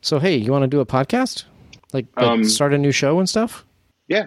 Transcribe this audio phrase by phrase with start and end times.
[0.00, 1.44] So hey, you want to do a podcast?
[1.92, 3.64] Like, like Um, start a new show and stuff?
[4.08, 4.26] Yeah,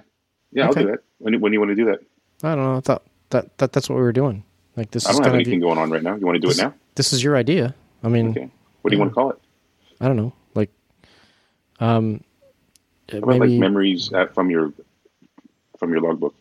[0.51, 0.81] yeah, Okay.
[0.81, 0.99] I'll do that.
[1.19, 1.99] When, when do you want to do that?
[2.43, 2.77] I don't know.
[2.77, 4.43] I thought that, that that's what we were doing.
[4.75, 6.15] Like this I don't have anything going on right now.
[6.15, 6.73] You want to do it now?
[6.95, 7.75] this is your idea.
[8.03, 8.49] I mean, Okay.
[8.81, 9.39] What do you want to call it?
[9.99, 10.33] I don't know.
[10.55, 10.69] Like,
[11.81, 12.23] um,
[13.11, 14.71] How about maybe like memories uh, from your
[15.77, 16.33] from your logbook?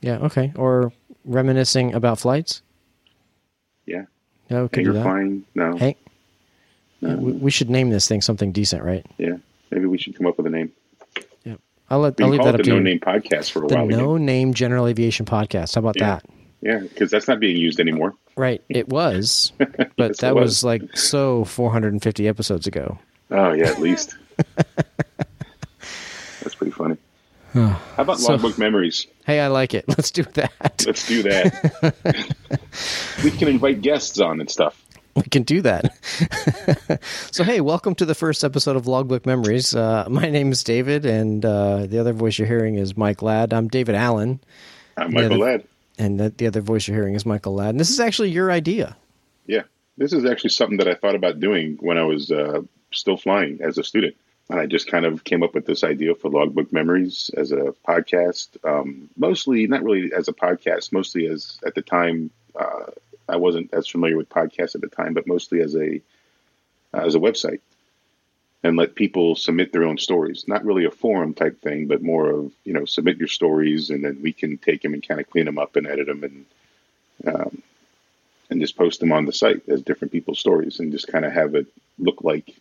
[0.00, 0.92] yeah, okay, or
[1.24, 2.62] reminiscing about flights.
[3.86, 4.04] Yeah.
[4.50, 5.44] Yeah, we Hey, can do you're fine.
[5.54, 5.76] No.
[5.76, 5.96] Hey,
[7.00, 7.16] no.
[7.16, 9.04] we, we should name this thing something decent, right?
[9.18, 9.36] Yeah.
[9.70, 10.72] Maybe we should come up with a name.
[11.44, 11.56] Yeah.
[11.90, 12.82] I'll let We I'll leave that up the to No you.
[12.82, 13.86] Name Podcast for a the while.
[13.86, 15.74] No Name General Aviation Podcast.
[15.74, 16.06] How about Yeah.
[16.16, 16.24] that?
[16.62, 18.10] Yeah, because that's not being used anymore.
[18.10, 20.42] Uh, right, it was, but Yes, that was.
[20.44, 20.64] was.
[20.64, 22.98] like so 450 episodes ago.
[23.30, 24.16] Oh yeah, at least.
[26.40, 26.96] that's pretty funny.
[27.54, 29.06] How about So- logbook memories?
[29.26, 29.84] Hey, I like it.
[29.88, 30.52] Let's do that.
[30.86, 31.94] Let's do that.
[33.24, 34.80] we can invite guests on and stuff.
[35.22, 37.00] We can do that.
[37.32, 39.74] so, hey, welcome to the first episode of Logbook Memories.
[39.74, 43.54] Uh, my name is David, and uh, the other voice you're hearing is Mike Ladd.
[43.54, 44.40] I'm David Allen,
[44.94, 45.64] I'm Michael the- Ladd.
[45.98, 47.70] and the, the other voice you're hearing is Michael Ladd.
[47.70, 48.94] And this is actually your idea.
[49.46, 49.62] Yeah,
[49.96, 52.60] this is actually something that I thought about doing when I was uh,
[52.92, 54.16] still flying as a student.
[54.50, 57.74] And I just kind of came up with this idea for Logbook Memories as a
[57.88, 58.48] podcast.
[58.64, 62.90] Um, mostly, not really as a podcast, mostly as at the time uh,
[63.28, 66.00] I wasn't as familiar with podcasts at the time, but mostly as a
[66.92, 67.60] as a website,
[68.62, 70.44] and let people submit their own stories.
[70.46, 74.04] Not really a forum type thing, but more of you know submit your stories, and
[74.04, 76.46] then we can take them and kind of clean them up and edit them and
[77.26, 77.62] um,
[78.50, 81.32] and just post them on the site as different people's stories and just kind of
[81.32, 81.66] have it
[81.98, 82.54] look like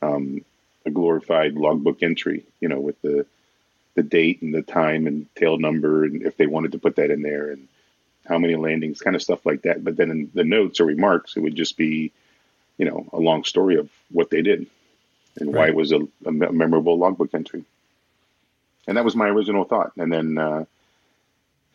[0.00, 0.44] um,
[0.86, 3.26] a glorified logbook entry, you know, with the
[3.94, 7.10] the date and the time and tail number and if they wanted to put that
[7.10, 7.68] in there and
[8.26, 9.82] how many landings, kind of stuff like that.
[9.82, 12.12] But then in the notes or remarks, it would just be,
[12.78, 14.66] you know, a long story of what they did
[15.40, 17.64] and why it was a, a memorable logbook entry.
[18.86, 19.92] And that was my original thought.
[19.96, 20.64] And then, uh,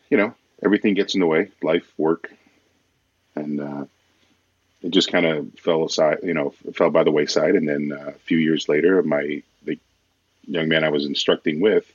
[0.10, 2.32] you know, everything gets in the way, life, work,
[3.36, 3.86] and uh,
[4.82, 7.56] it just kind of fell aside, you know, fell by the wayside.
[7.56, 9.80] And then uh, a few years later, my the
[10.46, 11.92] young man I was instructing with,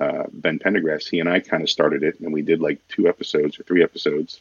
[0.00, 3.06] uh, Ben Pendergrass, he and I kind of started it, and we did like two
[3.06, 4.40] episodes or three episodes,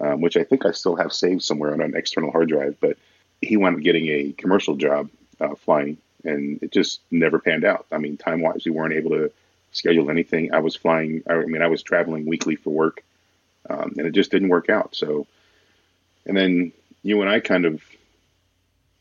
[0.00, 2.76] um, which I think I still have saved somewhere on an external hard drive.
[2.80, 2.98] But
[3.40, 5.08] he wound up getting a commercial job
[5.40, 7.86] uh, flying, and it just never panned out.
[7.92, 9.30] I mean, time wise, we weren't able to
[9.70, 10.52] schedule anything.
[10.52, 11.22] I was flying.
[11.28, 13.04] I mean, I was traveling weekly for work,
[13.70, 14.96] um, and it just didn't work out.
[14.96, 15.28] So,
[16.26, 16.72] and then
[17.04, 17.82] you and I kind of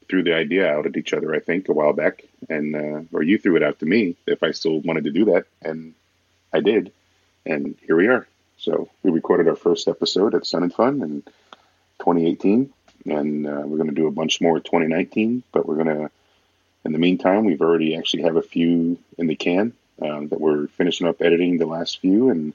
[0.10, 3.24] threw the idea out at each other, I think, a while back, and uh, or
[3.24, 5.94] you threw it out to me if I still wanted to do that, and
[6.54, 6.92] I did,
[7.46, 8.28] and here we are.
[8.58, 11.22] So we recorded our first episode at Sun and Fun in
[12.00, 12.74] 2018,
[13.06, 15.44] and uh, we're going to do a bunch more in 2019.
[15.52, 16.10] But we're going to,
[16.86, 20.68] in the meantime, we've already actually have a few in the can um, that we're
[20.68, 22.54] finishing up editing the last few, and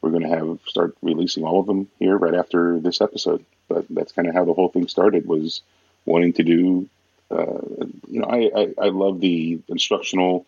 [0.00, 3.44] we're going to have start releasing all of them here right after this episode.
[3.68, 5.62] But that's kind of how the whole thing started was
[6.04, 6.88] wanting to do.
[7.30, 10.46] Uh, you know, I, I I love the instructional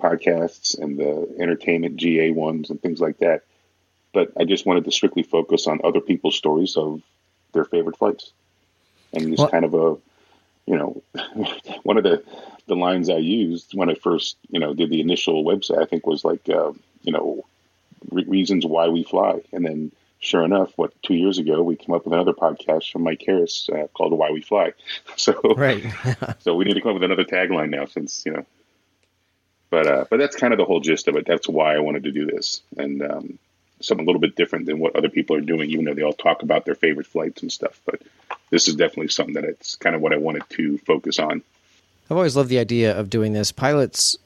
[0.00, 3.42] podcasts and the entertainment GA ones and things like that.
[4.12, 7.02] But I just wanted to strictly focus on other people's stories of
[7.52, 8.32] their favorite flights,
[9.12, 9.96] and Well- kind of a,
[10.66, 11.02] you know,
[11.82, 12.22] one of the
[12.66, 16.06] the lines I used when I first you know did the initial website I think
[16.06, 16.72] was like uh,
[17.02, 17.44] you know
[18.10, 19.92] re- reasons why we fly, and then
[20.24, 23.68] sure enough, what two years ago we came up with another podcast from Mike Harris
[23.72, 24.72] uh, called "Why We Fly."
[25.16, 25.84] So Right.
[26.40, 28.46] so we need to come up with another tagline now, since you know.
[29.70, 31.26] But uh, but that's kind of the whole gist of it.
[31.26, 33.38] That's why I wanted to do this, and um,
[33.80, 36.12] something a little bit different than what other people are doing, even though they all
[36.12, 37.80] talk about their favorite flights and stuff.
[37.84, 38.02] But
[38.50, 41.42] this is definitely something that it's kind of what I wanted to focus on.
[42.10, 43.50] I've always loved the idea of doing this.
[43.50, 44.18] Pilots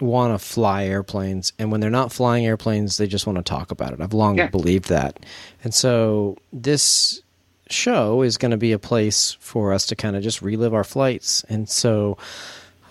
[0.00, 3.70] want to fly airplanes, and when they're not flying airplanes, they just want to talk
[3.70, 4.00] about it.
[4.00, 4.48] I've long Yeah.
[4.48, 5.18] believed that.
[5.64, 7.22] And so this
[7.70, 10.84] show is going to be a place for us to kind of just relive our
[10.84, 11.44] flights.
[11.48, 12.16] And so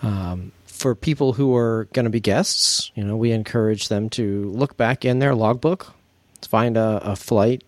[0.01, 4.51] um, for people who are going to be guests, you know, we encourage them to
[4.51, 5.94] look back in their logbook,
[6.47, 7.63] find a, a flight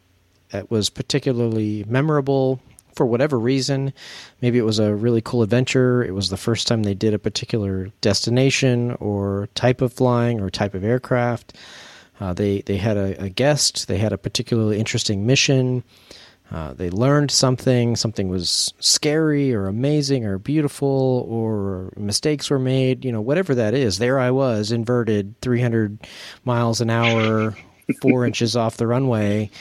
[0.51, 2.59] that was particularly memorable
[2.97, 3.93] for whatever reason.
[4.41, 6.03] Maybe it was a really cool adventure.
[6.03, 10.49] It was the first time they did a particular destination or type of flying or
[10.49, 11.55] type of aircraft.
[12.19, 13.87] Uh, they they had a, a guest.
[13.87, 15.83] They had a particularly interesting mission.
[16.49, 17.95] Uh, they learned something.
[17.95, 23.05] Something was scary or amazing or beautiful, or mistakes were made.
[23.05, 23.99] You know, whatever that is.
[23.99, 25.99] There I was, inverted, 300
[26.45, 27.55] miles an hour,
[28.01, 29.51] four inches off the runway,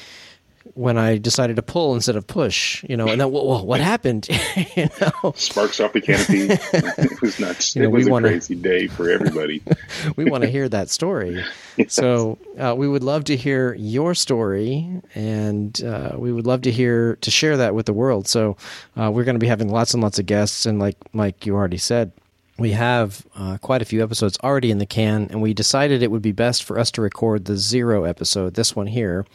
[0.74, 3.80] when I decided to pull instead of push, you know, and then whoa, whoa what
[3.80, 4.28] happened?
[4.76, 6.48] you know, sparks off the canopy.
[6.72, 7.76] it was nuts.
[7.76, 9.62] You know, it was a wanna, crazy day for everybody.
[10.16, 11.44] we want to hear that story.
[11.76, 11.94] Yes.
[11.94, 16.70] So uh, we would love to hear your story, and uh, we would love to
[16.70, 18.28] hear to share that with the world.
[18.28, 18.56] So
[18.96, 21.54] uh, we're going to be having lots and lots of guests, and like Mike, you
[21.54, 22.12] already said,
[22.58, 26.10] we have uh, quite a few episodes already in the can, and we decided it
[26.10, 29.26] would be best for us to record the zero episode, this one here,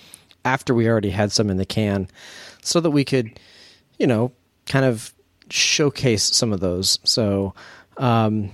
[0.43, 2.07] after we already had some in the can,
[2.61, 3.39] so that we could,
[3.97, 4.31] you know,
[4.65, 5.13] kind of
[5.49, 6.99] showcase some of those.
[7.03, 7.53] So
[7.97, 8.51] um,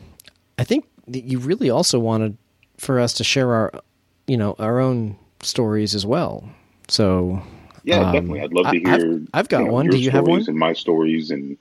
[0.57, 2.38] I think you really also wanted
[2.78, 3.72] for us to share our,
[4.28, 6.50] you know, our own stories as well.
[6.88, 7.42] So
[7.84, 8.42] yeah, um, definitely.
[8.42, 9.13] I'd love to hear.
[9.13, 9.88] I've, I've got you know, one.
[9.88, 10.44] Do you have one?
[10.48, 11.57] And my stories, and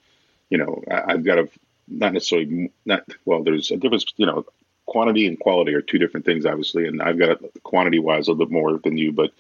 [0.50, 1.49] you know, I, I've got a
[1.88, 3.43] not necessarily not well.
[3.43, 4.05] There's a difference.
[4.17, 4.44] You know,
[4.87, 6.87] quantity and quality are two different things, obviously.
[6.87, 9.31] And I've got quantity wise a little bit more than you, but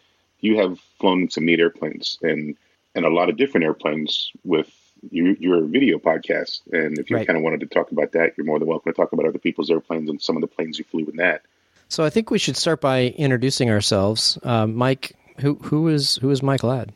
[0.40, 2.56] you have flown some neat airplanes and
[2.94, 4.70] and a lot of different airplanes with
[5.10, 6.60] you, your video podcast.
[6.72, 7.26] And if you right.
[7.26, 9.38] kind of wanted to talk about that, you're more than welcome to talk about other
[9.38, 11.42] people's airplanes and some of the planes you flew in that.
[11.88, 14.38] So I think we should start by introducing ourselves.
[14.42, 16.92] Uh, Mike, who who is who is Mike Ladd?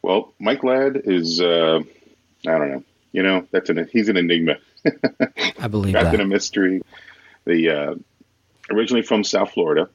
[0.00, 1.80] Well, Mike Ladd is uh,
[2.46, 2.84] I don't know
[3.16, 4.56] you know, that's an he's an enigma.
[5.58, 6.14] I believe Wrapped that.
[6.16, 6.82] in a mystery.
[7.46, 7.94] The uh,
[8.70, 9.88] originally from South Florida,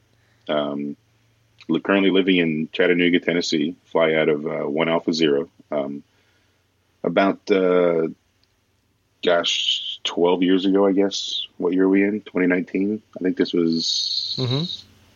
[0.48, 0.96] um,
[1.82, 3.76] currently living in Chattanooga, Tennessee.
[3.84, 5.48] Fly out of uh, One Alpha Zero.
[5.70, 6.02] Um,
[7.04, 8.08] about uh,
[9.22, 11.46] gosh, twelve years ago, I guess.
[11.56, 12.20] What year are we in?
[12.22, 13.02] Twenty nineteen.
[13.16, 14.64] I think this was mm-hmm.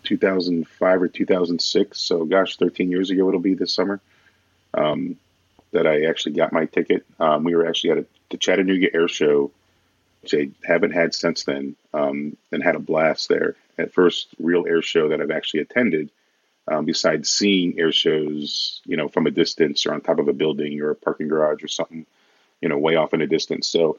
[0.04, 2.00] two thousand five or two thousand six.
[2.00, 4.00] So, gosh, thirteen years ago it'll be this summer.
[4.75, 5.16] Um,
[5.72, 7.04] that I actually got my ticket.
[7.19, 9.50] Um, we were actually at a, the Chattanooga Air Show,
[10.22, 13.56] which I haven't had since then, um, and had a blast there.
[13.78, 16.10] At first real air show that I've actually attended,
[16.68, 20.32] um, besides seeing air shows, you know, from a distance or on top of a
[20.32, 22.06] building or a parking garage or something,
[22.60, 23.68] you know, way off in a distance.
[23.68, 23.98] So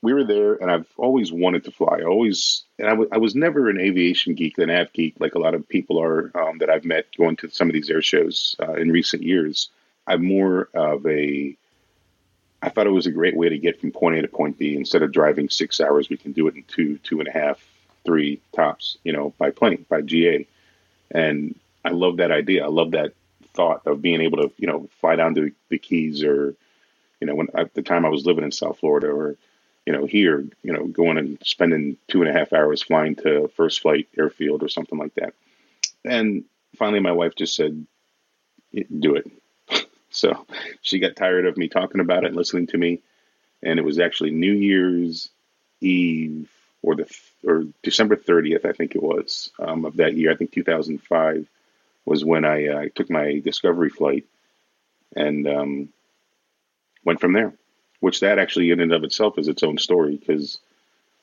[0.00, 1.98] we were there, and I've always wanted to fly.
[2.00, 5.34] I always, and I, w- I was never an aviation geek, an av geek, like
[5.34, 8.02] a lot of people are um, that I've met going to some of these air
[8.02, 9.70] shows uh, in recent years.
[10.06, 11.56] I'm more of a.
[12.60, 14.76] I thought it was a great way to get from point A to point B.
[14.76, 17.62] Instead of driving six hours, we can do it in two, two and a half,
[18.04, 18.98] three tops.
[19.04, 20.46] You know, by plane, by GA,
[21.10, 21.54] and
[21.88, 22.64] I love that idea.
[22.64, 23.14] I love that
[23.54, 26.54] thought of being able to, you know, fly down to the Keys or,
[27.20, 29.36] you know, when at the time I was living in South Florida or,
[29.86, 33.48] you know, here, you know, going and spending two and a half hours flying to
[33.56, 35.32] First Flight Airfield or something like that.
[36.04, 36.44] And
[36.76, 37.86] finally, my wife just said,
[38.72, 39.30] "Do it.
[40.10, 40.46] So
[40.80, 43.00] she got tired of me talking about it and listening to me.
[43.62, 45.28] And it was actually New Year's
[45.82, 46.50] Eve
[46.80, 47.06] or the
[47.44, 50.32] or December 30th, I think it was, um, of that year.
[50.32, 51.46] I think 2005
[52.08, 54.26] was when I uh, took my discovery flight
[55.14, 55.88] and um,
[57.04, 57.54] went from there.
[58.00, 60.58] Which that actually in and of itself is its own story because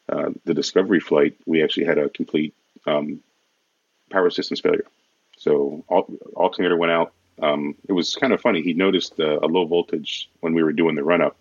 [0.09, 2.53] uh, the discovery flight we actually had a complete
[2.85, 3.21] um,
[4.09, 4.85] power systems failure.
[5.37, 5.85] So
[6.35, 8.61] alternator went out, um, it was kind of funny.
[8.61, 11.35] He noticed uh, a low voltage when we were doing the run up,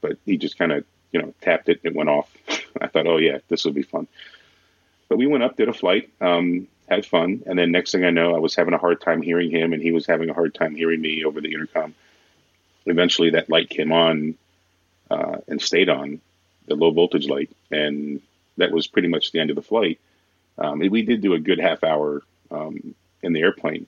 [0.00, 1.80] but he just kind of you know tapped it.
[1.84, 2.30] And it went off.
[2.80, 4.06] I thought, oh yeah, this will be fun.
[5.08, 8.10] But we went up, did a flight, um, had fun, and then next thing I
[8.10, 10.54] know, I was having a hard time hearing him, and he was having a hard
[10.54, 11.94] time hearing me over the intercom.
[12.86, 14.34] Eventually, that light came on
[15.10, 16.20] uh, and stayed on,
[16.66, 18.20] the low voltage light, and
[18.56, 19.98] that was pretty much the end of the flight.
[20.58, 23.86] Um, we did do a good half hour um, in the airplane,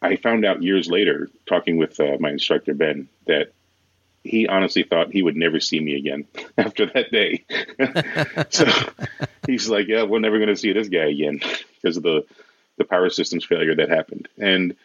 [0.00, 3.52] I found out years later, talking with uh, my instructor Ben, that
[4.24, 6.26] he honestly thought he would never see me again
[6.58, 7.44] after that day.
[8.50, 8.66] so
[9.46, 11.40] he's like, "Yeah, we're never going to see this guy again
[11.74, 12.26] because of the
[12.76, 14.76] the power systems failure that happened." And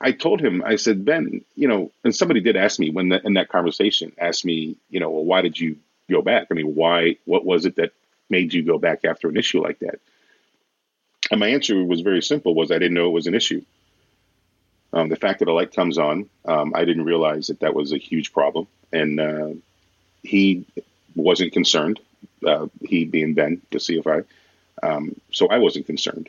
[0.00, 3.20] I, told him, I said, "Ben, you know," and somebody did ask me when the,
[3.26, 5.78] in that conversation, asked me, you know, well, why did you
[6.10, 6.48] go back?
[6.50, 7.16] I mean, why?
[7.24, 7.92] What was it that
[8.30, 9.98] made you go back after an issue like that?
[11.30, 13.62] And my answer was very simple: was I didn't know it was an issue.
[14.92, 17.92] Um, the fact that a light comes on, um, I didn't realize that that was
[17.92, 19.48] a huge problem, and uh,
[20.22, 20.66] he
[21.14, 22.00] wasn't concerned.
[22.46, 24.24] Uh, he being Ben, the CFI,
[24.82, 26.28] um, so I wasn't concerned.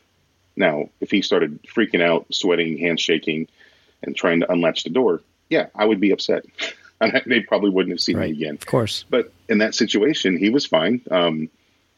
[0.55, 3.47] Now, if he started freaking out, sweating, hands shaking,
[4.01, 6.45] and trying to unlatch the door, yeah, I would be upset.
[7.01, 8.31] and they probably wouldn't have seen right.
[8.31, 8.55] me again.
[8.55, 9.05] Of course.
[9.09, 11.01] But in that situation, he was fine.
[11.09, 11.49] Um,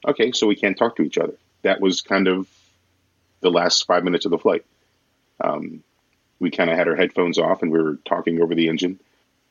[0.08, 1.34] okay, so we can't talk to each other.
[1.62, 2.48] That was kind of
[3.42, 4.66] the last five minutes of the flight.
[5.40, 5.84] Um,
[6.40, 9.00] we kind of had our headphones off and we were talking over the engine.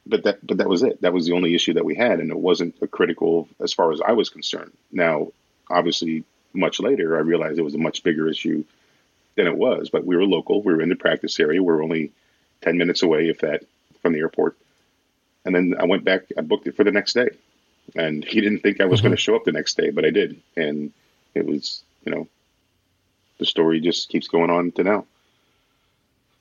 [0.07, 1.01] But that, but that was it.
[1.01, 3.91] That was the only issue that we had, and it wasn't a critical as far
[3.91, 4.73] as I was concerned.
[4.93, 5.29] Now,
[5.71, 8.65] obviously, much later, I realized it was a much bigger issue
[9.37, 9.89] than it was.
[9.89, 10.63] But we were local.
[10.63, 11.63] We were in the practice area.
[11.63, 12.13] We were only
[12.61, 13.65] ten minutes away, if that,
[14.03, 14.59] from the airport.
[15.47, 16.25] And then I went back.
[16.37, 17.31] I booked it for the next day,
[17.97, 19.07] and he didn't think I was Mm-hmm.
[19.07, 20.93] going to show up the next day, but I did, and
[21.35, 22.29] it was you know
[23.39, 25.07] the story just keeps going on to now.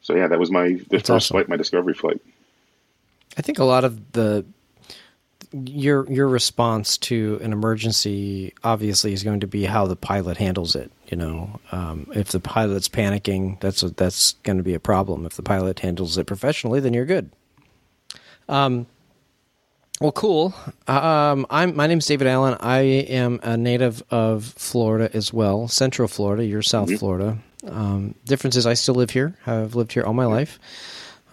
[0.04, 1.36] So yeah, that was my the That's first awesome.
[1.36, 2.22] flight, my discovery flight.
[3.38, 4.46] I think a lot of the
[5.54, 10.76] your your response to an emergency obviously is going to be how the pilot handles
[10.76, 10.92] it.
[11.08, 15.26] You know, um, if the pilot's panicking, that's a, that's going to be a problem.
[15.26, 17.32] If the pilot handles it professionally, then you're good.
[18.50, 18.88] Um,
[20.02, 20.54] well, cool.
[20.88, 22.58] Um, I'm my name's David Allen.
[22.60, 26.44] I am a native of Florida as well, Central Florida.
[26.44, 27.38] You're South Florida.
[27.68, 29.38] Um, difference is I still live here.
[29.46, 30.60] I've lived here all my life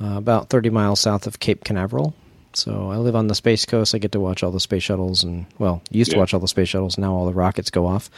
[0.01, 2.15] uh, about 30 miles south of Cape Canaveral.
[2.53, 3.95] So I live on the Space Coast.
[3.95, 6.49] I get to watch all the space shuttles, and well, used to watch all the
[6.49, 6.99] space shuttles.
[6.99, 8.11] Now all the rockets go off.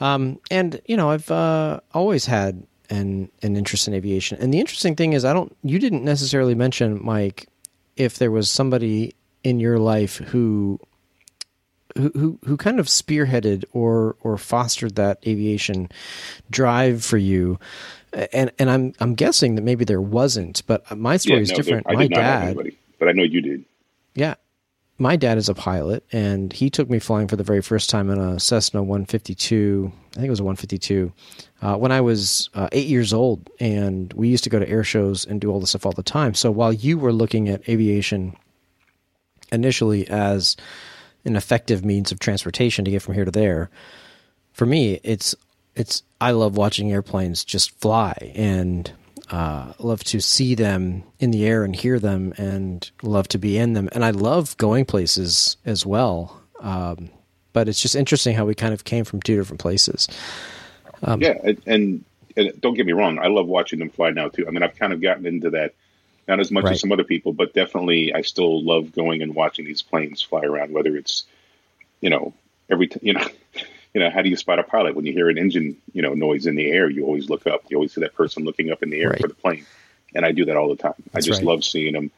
[0.00, 4.38] Um, and you know, I've uh, always had an an interest in aviation.
[4.40, 5.54] And the interesting thing is, I don't.
[5.62, 7.48] You didn't necessarily mention Mike
[7.96, 10.80] if there was somebody in your life who
[11.96, 15.88] who who, who kind of spearheaded or or fostered that aviation
[16.50, 17.58] drive for you.
[18.32, 21.86] And and I'm I'm guessing that maybe there wasn't, but my story is no, different.
[21.88, 23.64] I my dad, anybody, but I know you did.
[24.14, 24.34] yeah.
[24.98, 28.10] My dad is a pilot, and he took me flying for the very first time
[28.10, 29.90] in a Cessna 152.
[30.10, 31.10] I think it was a 152
[31.62, 34.84] uh, when I was uh, eight years old, and we used to go to air
[34.84, 36.34] shows and do all this stuff all the time.
[36.34, 38.36] So while you were looking at aviation
[39.52, 40.56] initially as
[41.24, 43.70] an effective means of transportation to get from here to there,
[44.52, 45.34] for me, it's
[45.74, 48.92] it's I love watching airplanes just fly and
[49.30, 53.56] uh, love to see them in the air and hear them and love to be
[53.56, 56.42] in them and I love going places as well.
[56.60, 57.10] Um,
[57.52, 60.08] but it's just interesting how we kind of came from two different places.
[61.02, 62.04] Um, yeah, and, and
[62.36, 64.46] and don't get me wrong, I love watching them fly now too.
[64.46, 65.74] I mean, I've kind of gotten into that,
[66.28, 66.72] not as much Right.
[66.74, 70.42] as some other people, but definitely I still love going and watching these planes fly
[70.42, 70.72] around.
[70.72, 71.24] Whether it's,
[72.00, 72.32] you know,
[72.68, 73.26] every t- you know,
[73.94, 76.14] you know, how do you spot a pilot when you hear an engine, you know,
[76.14, 76.88] noise in the air?
[76.88, 77.62] You always look up.
[77.68, 79.20] You always see that person looking up in the air Right.
[79.20, 79.66] for the plane,
[80.14, 80.94] and I do that all the time.
[81.12, 81.46] That's I just right.
[81.46, 82.10] love seeing them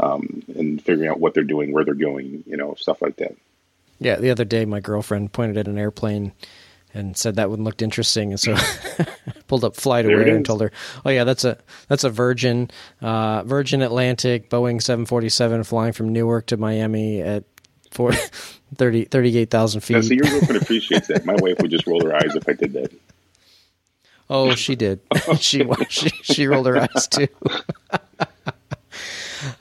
[0.00, 3.36] um, and figuring out what they're doing, where they're going, you know, stuff like that.
[4.00, 6.32] Yeah, the other day my girlfriend pointed at an airplane
[6.94, 8.56] and said that one looked interesting, and so
[9.50, 10.70] pulled up FlightAware and told her,
[11.04, 12.70] "Oh yeah, that's a that's a Virgin
[13.02, 17.42] uh, Virgin Atlantic Boeing 747 flying from Newark to Miami at
[17.90, 18.12] four,
[18.76, 21.26] 30 38,000 Now, see, feet." your girlfriend appreciates that.
[21.26, 22.92] My wife would just roll her eyes if I did that.
[24.30, 25.00] Oh, she did.
[25.40, 27.26] she she she rolled her eyes too.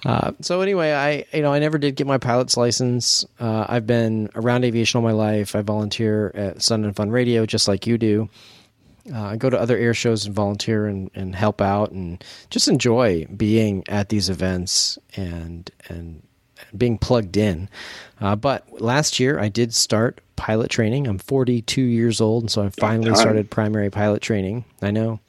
[0.05, 3.25] Uh, so anyway, I you know I never did get my pilot's license.
[3.39, 5.55] Uh, I've been around aviation all my life.
[5.55, 8.29] I volunteer at Sun and Fun Radio just like you do.
[9.11, 12.67] Uh, I go to other air shows and volunteer and, and help out and just
[12.67, 16.23] enjoy being at these events and and
[16.77, 17.69] being plugged in.
[18.19, 21.07] Uh, but last year I did start pilot training.
[21.07, 24.65] I'm 42 years old, and so I finally started primary pilot training.
[24.81, 25.19] I know.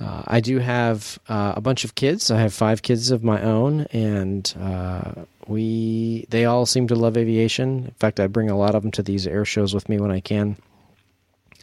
[0.00, 2.30] Uh, I do have uh, a bunch of kids.
[2.30, 5.12] I have five kids of my own, and uh,
[5.46, 7.84] we they all seem to love aviation.
[7.86, 10.10] In fact, I bring a lot of them to these air shows with me when
[10.10, 10.56] I can.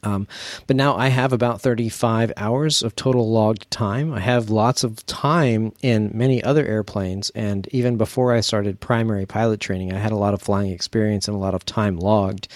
[0.03, 0.27] Um,
[0.67, 4.13] but now I have about 35 hours of total logged time.
[4.13, 9.25] I have lots of time in many other airplanes, and even before I started primary
[9.25, 12.47] pilot training, I had a lot of flying experience and a lot of time logged.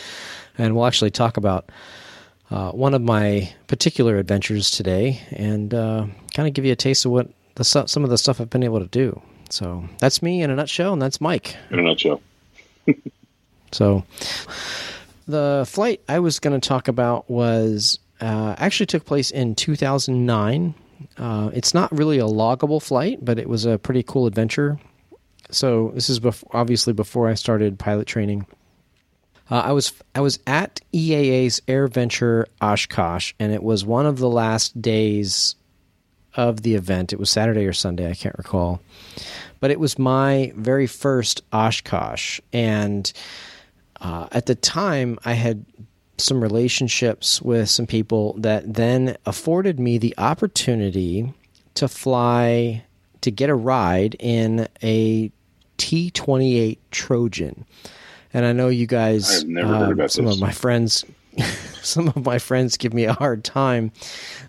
[0.58, 1.70] And we'll actually talk about
[2.52, 7.06] uh, one of my particular adventures today and uh, kind of give you a taste
[7.06, 9.22] of what the, some of the stuff I've been able to do.
[9.50, 11.56] So that's me in a nutshell, and that's Mike.
[11.70, 12.22] In a nutshell.
[13.74, 14.04] So
[15.28, 20.76] the flight I was going to talk about was uh, actually took place in 2009.
[21.18, 24.80] Uh, it's not really a loggable flight, but it was a pretty cool adventure.
[25.52, 28.46] So this is bef- obviously before I started pilot training.
[29.52, 34.30] Uh, I was I was at EAA's AirVenture Oshkosh, and it was one of the
[34.30, 35.56] last days
[36.36, 37.14] of the event.
[37.14, 38.82] It was Saturday or Sunday, I can't recall,
[39.60, 43.12] but it was my very first Oshkosh, and
[44.04, 45.66] uh, at the time I had
[46.20, 51.34] some relationships with some people that then afforded me the opportunity
[51.74, 52.84] to fly
[53.22, 55.32] to get a ride in a
[55.78, 57.66] T twenty eight Trojan.
[58.34, 60.36] And I know you guys, I've never heard um, about some this.
[60.36, 61.04] of my friends,
[61.82, 63.92] some of my friends give me a hard time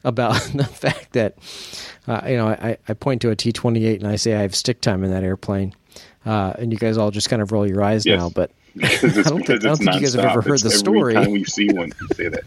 [0.04, 1.36] about the fact that,
[2.06, 4.42] uh, you know, I, I point to a T twenty eight and I say I
[4.42, 5.74] have stick time in that airplane,
[6.26, 8.18] uh, and you guys all just kind of roll your eyes Yes.
[8.18, 8.28] now.
[8.28, 8.50] But
[8.80, 10.62] because it's, I don't think- because I don't think you guys have ever heard It's
[10.62, 11.14] the every story.
[11.14, 12.42] time we see one, you say that.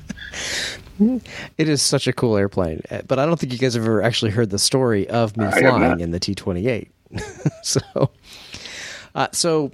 [1.59, 4.01] It is such a cool airplane, uh, but I don't think you guys have ever
[4.01, 6.89] actually heard the story of me I flying in the T twenty eight.
[7.61, 7.79] So,
[9.13, 9.71] uh, so,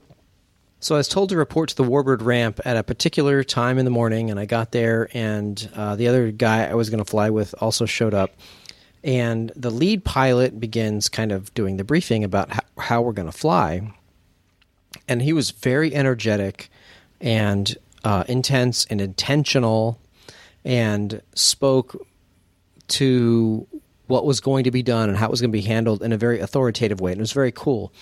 [0.81, 3.85] so I was told to report to the Warbird ramp at a particular time in
[3.85, 7.09] the morning, and I got there, and uh, the other guy I was going to
[7.09, 8.31] fly with also showed up,
[9.03, 13.31] and the lead pilot begins kind of doing the briefing about how, how we're going
[13.31, 13.93] to fly,
[15.07, 16.69] and he was very energetic
[17.21, 19.99] and uh, intense and intentional
[20.65, 22.05] and spoke
[22.87, 23.67] to
[24.07, 26.11] what was going to be done and how it was going to be handled in
[26.11, 27.11] a very authoritative way.
[27.11, 27.93] And it was very cool.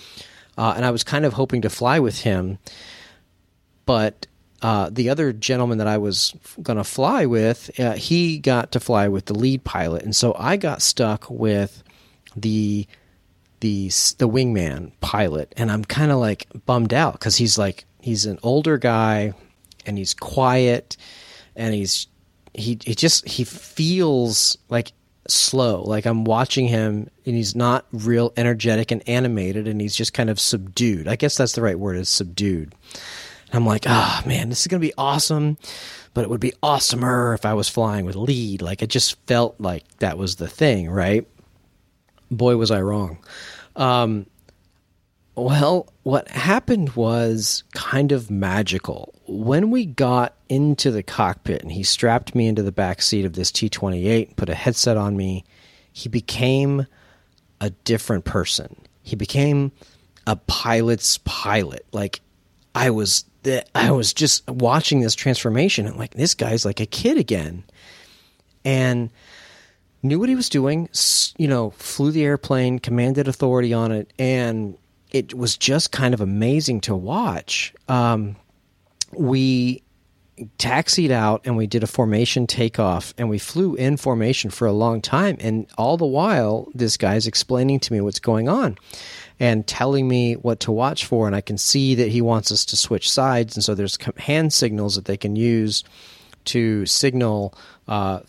[0.58, 2.58] Uh, and I was kind of hoping to fly with him,
[3.86, 4.28] but
[4.62, 8.80] uh, the other gentleman that I was going to fly with, uh, he got to
[8.80, 11.84] fly with the lead pilot, and so I got stuck with
[12.36, 12.86] the
[13.62, 13.88] the
[14.18, 18.38] the wingman pilot, and I'm kind of like bummed out because he's like he's an
[18.44, 19.34] older guy,
[19.86, 20.98] and he's quiet,
[21.56, 22.08] and he's
[22.54, 24.92] he he just he feels like
[25.28, 25.84] slow.
[25.84, 30.30] Like i'm watching him and he's not real energetic and animated and he's just kind
[30.30, 31.08] of subdued.
[31.08, 32.74] I guess that's the right word is subdued.
[33.48, 35.58] And i'm like ah man this is to be awesome
[36.14, 38.62] but it would be awesomer if i was flying with lead.
[38.62, 41.28] Like it just felt like that was the thing right
[42.32, 43.18] boy was i wrong
[43.76, 44.26] um,
[45.36, 49.14] well, what happened was kind of magical.
[49.28, 53.34] When we got into the cockpit and he strapped me into the back seat of
[53.34, 55.46] this T 28, put a headset on me,
[55.94, 56.86] he became
[57.62, 58.76] a different person.
[59.04, 59.72] He became
[60.28, 61.86] a pilot's pilot.
[61.92, 62.22] Like,
[62.76, 63.26] I was.
[63.74, 67.64] I was just watching this transformation and like this guy's like a kid again,
[68.64, 69.10] and
[70.04, 70.90] knew what he was doing.
[71.38, 74.78] You know, flew the airplane, commanded authority on it, and
[75.12, 77.74] it was just kind of amazing to watch.
[77.88, 78.36] Um,
[79.14, 79.84] we
[80.58, 84.72] taxied out and we did a formation takeoff and we flew in formation for a
[84.72, 88.76] long time and all the while this guy's explaining to me what's going on
[89.40, 92.66] and telling me what to watch for and I can see that he wants us
[92.66, 95.84] to switch sides and so there's hand signals that they can use
[96.46, 97.54] to signal
[97.88, 98.22] uh,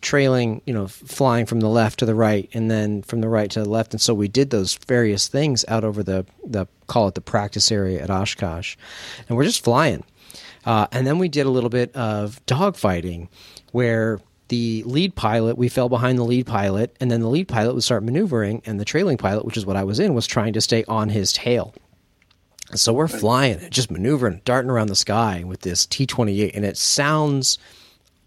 [0.00, 3.50] trailing, you know, flying from the left to the right, and then from the right
[3.50, 3.92] to the left.
[3.92, 7.70] And so we did those various things out over the the call it the practice
[7.70, 8.76] area at Oshkosh,
[9.28, 10.04] and we're just flying.
[10.64, 13.28] Uh, and then we did a little bit of dogfighting,
[13.72, 17.74] where the lead pilot we fell behind the lead pilot, and then the lead pilot
[17.74, 20.54] would start maneuvering, and the trailing pilot, which is what I was in, was trying
[20.54, 21.74] to stay on his tail.
[22.74, 26.64] So we're flying, just maneuvering, darting around the sky with this T twenty eight, and
[26.64, 27.58] it sounds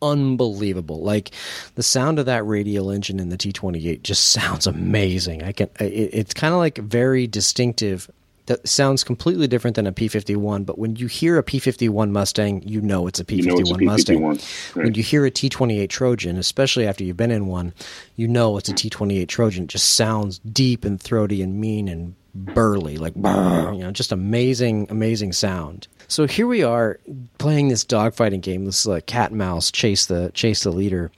[0.02, 1.02] unbelievable.
[1.02, 1.32] Like
[1.76, 5.44] the sound of that radial engine in the T twenty eight just sounds amazing.
[5.44, 5.70] I can.
[5.80, 8.10] It, it's kind of like very distinctive.
[8.48, 10.64] That sounds completely different than a P fifty one.
[10.64, 13.44] But when you hear a P fifty one Mustang, you know it's a P You
[13.44, 14.20] know it's a one Mustang.
[14.20, 17.74] P-51, When you hear a T twenty eight Trojan, especially after you've been in one,
[18.16, 18.78] you know it's a mm.
[18.78, 19.66] T twenty eight Trojan.
[19.66, 24.88] It just sounds deep and throaty and mean and burly, like you know, just amazing,
[24.90, 25.88] amazing sound.
[26.10, 27.00] So here we are
[27.38, 31.12] playing this dogfighting game, this is uh, cat and mouse chase the chase the leader,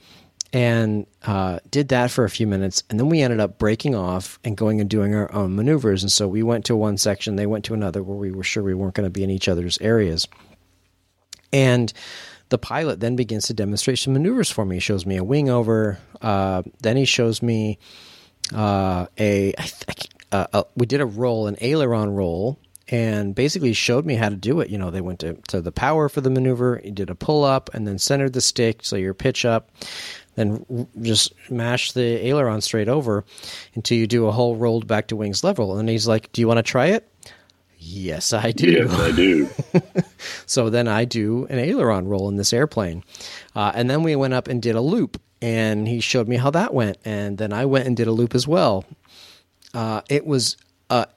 [0.52, 4.40] and uh, did that for a few minutes, and then we ended up breaking off
[4.42, 6.02] and going and doing our own maneuvers.
[6.02, 8.64] And so we went to one section, they went to another, where we were sure
[8.64, 10.26] we weren't going to be in each other's areas.
[11.52, 11.92] And
[12.48, 14.76] the pilot then begins to demonstrate some maneuvers for me.
[14.76, 15.98] He shows me a wing over.
[16.20, 17.78] Uh, then he shows me
[18.52, 19.54] uh, a.
[19.56, 22.58] I th- uh, uh, we did a roll, an aileron roll,
[22.90, 24.68] and basically showed me how to do it.
[24.68, 26.80] You know, they went to, to the power for the maneuver.
[26.82, 29.70] He did a pull up and then centered the stick so your pitch up.
[30.34, 33.24] Then just mash the aileron straight over
[33.74, 35.78] until you do a whole rolled back to wings level.
[35.78, 37.08] And he's like, "Do you want to try it?"
[37.78, 38.70] Yes, I do.
[38.70, 39.48] Yes, I do.
[40.46, 43.04] So then I do an aileron roll in this airplane.
[43.54, 46.50] Uh, and then we went up and did a loop, and he showed me how
[46.50, 46.98] that went.
[47.04, 48.84] And then I went and did a loop as well.
[49.72, 50.56] Uh, it was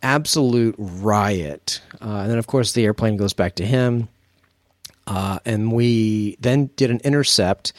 [0.02, 1.82] absolute riot.
[2.02, 4.08] Uh, and then, of course, the airplane goes back to him.
[5.06, 7.74] Uh, and we then did an intercept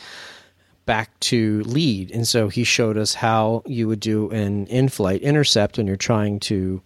[0.87, 2.11] back to lead.
[2.11, 5.97] And so he showed us how you would do an in flight intercept when you're
[5.97, 6.83] trying to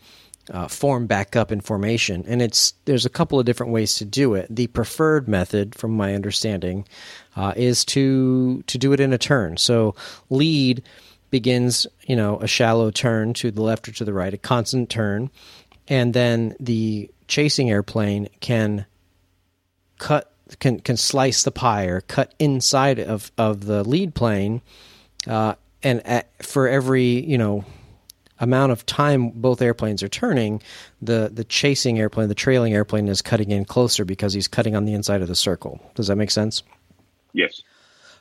[0.50, 2.24] uh, form back up in formation.
[2.26, 4.46] And it's there's a couple of different ways to do it.
[4.48, 6.86] The preferred method, from my understanding,
[7.36, 9.56] uh, is to to do it in a turn.
[9.56, 9.94] So
[10.30, 10.82] lead
[11.30, 14.90] begins, you know, a shallow turn to the left or to the right, a constant
[14.90, 15.30] turn,
[15.86, 18.86] and then the chasing airplane can
[19.98, 24.62] cut can can slice the pie or cut inside of of the lead plane,
[25.26, 27.64] uh, and at, for every you know
[28.40, 30.62] amount of time both airplanes are turning,
[31.02, 34.84] the the chasing airplane, the trailing airplane is cutting in closer because he's cutting on
[34.84, 35.80] the inside of the circle.
[35.94, 36.62] Does that make sense?
[37.32, 37.62] Yes.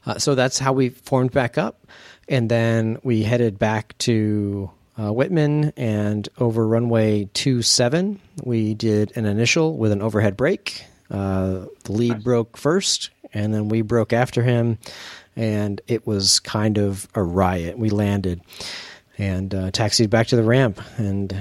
[0.08, 1.86] Uh, so that's how we formed back up,
[2.30, 8.22] and then we headed back to uh, Wittman and over runway two seven.
[8.41, 10.86] We did an initial with an overhead break.
[11.12, 12.24] Uh, the lead nice.
[12.24, 14.78] broke first, and then we broke after him,
[15.36, 17.78] and it was kind of a riot.
[17.78, 18.39] We landed
[19.17, 21.36] and uh, taxied back to the ramp, and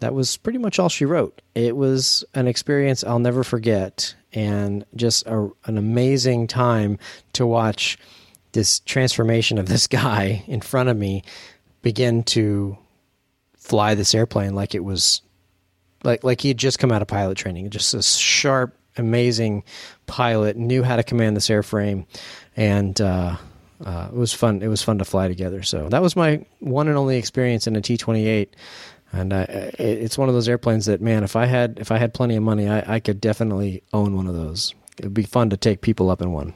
[0.00, 1.42] that was pretty much all she wrote.
[1.54, 6.98] It was an experience I'll never forget, and just a, an amazing time
[7.32, 7.98] to watch
[8.52, 11.22] this transformation of this guy in front of me
[11.82, 12.76] begin to
[13.56, 15.22] fly this airplane like it was
[16.02, 19.62] like like he had just come out of pilot training just a sharp amazing
[20.06, 22.06] pilot knew how to command this airframe
[22.56, 23.36] and uh,
[23.84, 24.62] uh, it was fun.
[24.62, 25.62] It was fun to fly together.
[25.62, 28.54] So that was my one and only experience in a T twenty eight,
[29.12, 29.42] and I,
[29.78, 32.42] it's one of those airplanes that man, if I had if I had plenty of
[32.42, 34.74] money, I, I could definitely own one of those.
[34.98, 36.54] It'd be fun to take people up in one.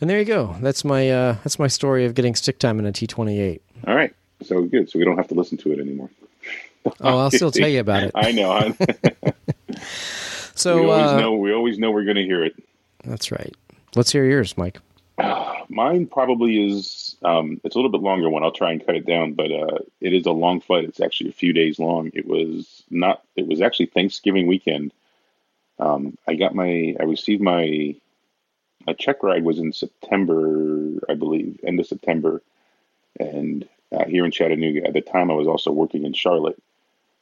[0.00, 0.56] And there you go.
[0.60, 3.62] That's my uh, that's my story of getting stick time in a T twenty eight.
[3.86, 4.90] All right, so good.
[4.90, 6.10] So we don't have to listen to it anymore.
[7.00, 8.12] oh, I'll still tell you about it.
[8.14, 8.74] I know.
[10.54, 12.54] so we always uh, know we always know we're going to hear it.
[13.04, 13.54] That's right.
[13.94, 14.78] Let's hear yours, Mike.
[15.68, 17.09] mine probably is.
[17.22, 18.42] Um, it's a little bit longer one.
[18.42, 20.84] I'll try and cut it down, but uh, it is a long flight.
[20.84, 22.10] It's actually a few days long.
[22.14, 23.22] It was not.
[23.36, 24.92] It was actually Thanksgiving weekend.
[25.78, 26.96] Um, I got my.
[26.98, 27.96] I received my.
[28.86, 32.40] My check ride was in September, I believe, end of September,
[33.18, 34.86] and uh, here in Chattanooga.
[34.86, 36.60] At the time, I was also working in Charlotte,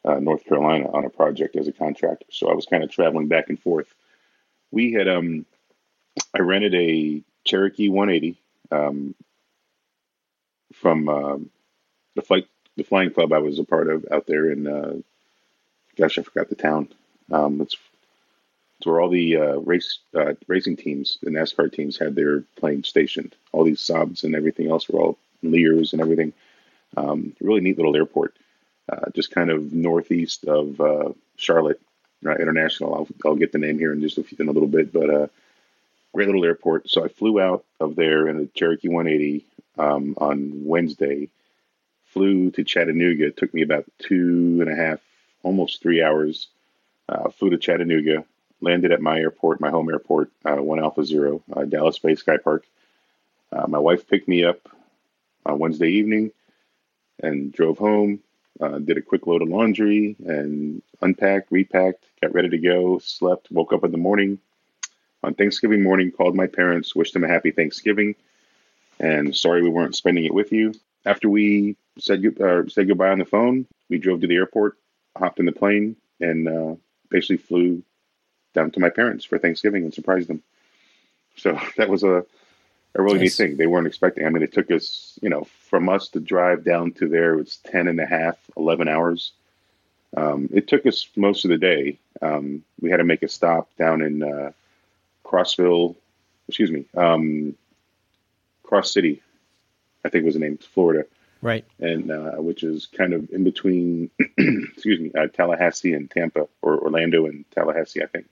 [0.05, 2.27] uh, North Carolina, on a project as a contractor.
[2.31, 3.93] So I was kind of traveling back and forth.
[4.71, 5.45] We had um,
[6.33, 8.37] I rented a Cherokee 180
[8.71, 9.15] um,
[10.73, 11.39] from uh,
[12.15, 14.95] the flight the flying club I was a part of out there in uh,
[15.97, 16.89] gosh I forgot the town.
[17.31, 17.77] Um, it's
[18.79, 22.85] it's where all the uh, race uh, racing teams, the NASCAR teams, had their plane
[22.85, 23.35] stationed.
[23.51, 26.33] All these Saabs and everything else were all Lears and everything.
[26.97, 28.37] Um, really neat little airport,
[28.89, 31.81] uh, just kind of northeast of uh, Charlotte
[32.23, 32.95] International.
[32.95, 35.31] I'll, I'll get the name here in just a, few, in a little bit, but
[36.19, 36.91] great little airport.
[36.91, 39.45] So I flew out of there in a Cherokee 180
[39.79, 41.29] um, on Wednesday,
[42.07, 43.29] flew to Chattanooga.
[43.29, 44.99] It took me about two and a half,
[45.45, 46.49] almost three hours.
[47.09, 48.25] Uh, flew to Chattanooga,
[48.61, 52.37] landed at my airport, my home airport, uh, One Alpha Zero, uh, Dallas Bay Sky
[52.37, 52.67] Park.
[53.53, 54.69] Uh, my wife picked me up
[55.47, 56.33] on Wednesday evening
[57.23, 58.19] and drove home.
[58.61, 62.99] Uh, did a quick load of laundry and unpacked, repacked, got ready to go.
[62.99, 64.41] Slept, woke up in the morning,
[65.23, 68.15] on Thanksgiving morning, called my parents, wished them a happy Thanksgiving,
[69.01, 70.75] and sorry we weren't spending it with you.
[71.05, 74.77] After we said uh, said goodbye on the phone, we drove to the airport,
[75.17, 76.75] hopped in the plane, and uh,
[77.11, 77.83] basically flew
[78.55, 80.43] down to my parents for Thanksgiving and surprised them.
[81.37, 82.25] So that was a
[82.95, 83.39] a really nice.
[83.39, 83.57] neat thing.
[83.57, 84.27] They weren't expecting.
[84.27, 87.59] I mean, it took us, you know, from us to drive down to there, it's
[87.59, 89.33] 10 and a half, 11 hours.
[90.17, 91.99] Um, it took us most of the day.
[92.23, 94.53] Um, we had to make a stop down in uh,
[95.29, 95.95] Crossville,
[96.49, 97.55] excuse me, um,
[98.63, 99.23] Cross City,
[100.05, 101.05] I think was the name, Florida.
[101.41, 101.65] Right.
[101.79, 106.79] And uh, which is kind of in between, excuse me, uh, Tallahassee and Tampa, or
[106.79, 108.27] Orlando and Tallahassee, I think.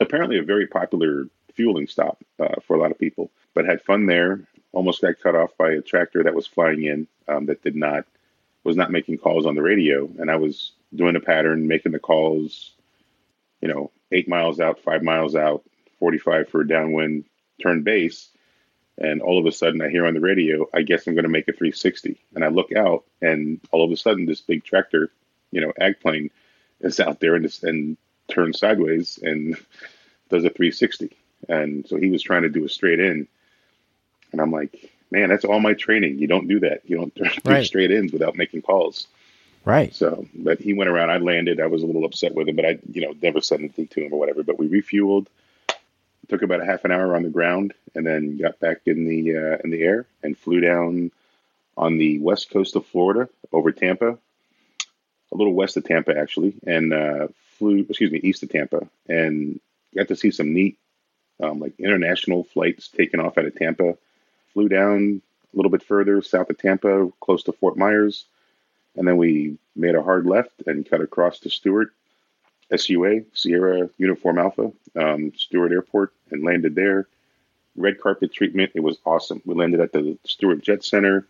[0.00, 4.06] Apparently, a very popular fueling stop uh, for a lot of people, but had fun
[4.06, 4.40] there.
[4.72, 8.06] Almost got cut off by a tractor that was flying in um, that did not
[8.64, 11.98] was not making calls on the radio, and I was doing a pattern, making the
[11.98, 12.72] calls,
[13.60, 15.62] you know, eight miles out, five miles out,
[16.00, 17.24] 45 for a downwind
[17.62, 18.28] turn base.
[18.98, 21.30] And all of a sudden, I hear on the radio, I guess I'm going to
[21.30, 22.20] make a 360.
[22.34, 25.10] And I look out, and all of a sudden, this big tractor,
[25.52, 26.30] you know, ag plane
[26.80, 27.96] is out there and, and
[28.28, 29.54] turns sideways and
[30.28, 31.16] does a 360.
[31.48, 33.26] And so he was trying to do a straight in.
[34.32, 36.18] And I'm like, man, that's all my training.
[36.18, 36.82] You don't do that.
[36.84, 37.64] You don't do right.
[37.64, 39.06] straight ins without making calls.
[39.64, 39.94] Right.
[39.94, 41.10] So, but he went around.
[41.10, 41.60] I landed.
[41.60, 44.04] I was a little upset with him, but I, you know, never said anything to
[44.04, 44.42] him or whatever.
[44.42, 45.26] But we refueled
[46.30, 49.36] took about a half an hour on the ground, and then got back in the
[49.36, 51.10] uh, in the air and flew down
[51.76, 54.16] on the west coast of Florida over Tampa,
[55.32, 59.60] a little west of Tampa actually, and uh, flew excuse me east of Tampa, and
[59.94, 60.78] got to see some neat
[61.42, 63.96] um, like international flights taking off out of Tampa.
[64.52, 65.20] Flew down
[65.52, 68.24] a little bit further south of Tampa, close to Fort Myers,
[68.96, 71.92] and then we made a hard left and cut across to Stuart
[72.76, 77.06] SUA, Sierra Uniform Alpha, um, Stuart Airport, and landed there.
[77.76, 78.72] Red carpet treatment.
[78.74, 79.42] It was awesome.
[79.44, 81.26] We landed at the Stuart Jet Center.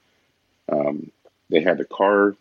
[0.70, 1.10] Um,
[1.48, 2.34] they had the car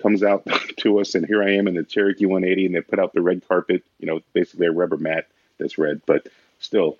[0.00, 0.46] comes out
[0.78, 3.22] to us, and here I am in the Cherokee 180, and they put out the
[3.22, 5.26] red carpet, you know, basically a rubber mat
[5.58, 6.28] that's red, but
[6.58, 6.98] still,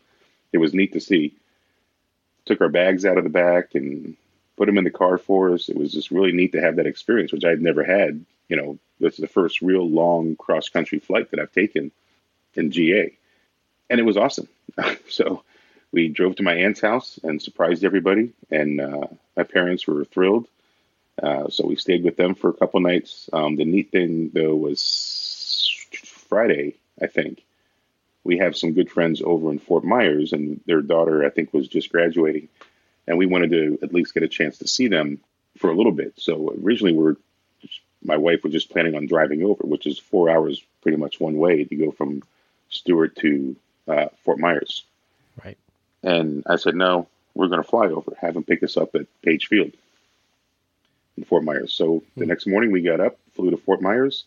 [0.53, 1.35] it was neat to see.
[2.45, 4.17] Took our bags out of the back and
[4.57, 5.69] put them in the car for us.
[5.69, 8.25] It was just really neat to have that experience, which I'd never had.
[8.49, 11.91] You know, this is the first real long cross country flight that I've taken
[12.55, 13.17] in GA,
[13.89, 14.49] and it was awesome.
[15.09, 15.43] so
[15.93, 20.49] we drove to my aunt's house and surprised everybody, and uh, my parents were thrilled.
[21.23, 23.29] Uh, so we stayed with them for a couple nights.
[23.33, 25.77] Um, the neat thing, though, was
[26.29, 27.45] Friday, I think.
[28.25, 31.69] We have some good friends over in Fort Myers, and their daughter, I think, was
[31.69, 32.49] just graduating.
[33.07, 35.21] And we wanted to at least get a chance to see them
[35.59, 36.15] for a little bit.
[36.17, 37.17] So originally, we are
[38.05, 41.37] my wife was just planning on driving over, which is four hours pretty much one
[41.37, 42.23] way to go from
[42.69, 43.57] Stuart to
[43.89, 44.85] uh, Fort Myers.
[45.43, 45.59] Right.
[46.03, 49.07] And I said, no, we're going to fly over, have them pick us up at
[49.23, 49.73] Page Field
[51.17, 51.73] in Fort Myers.
[51.73, 52.29] So the hmm.
[52.29, 54.25] next morning we got up, flew to Fort Myers,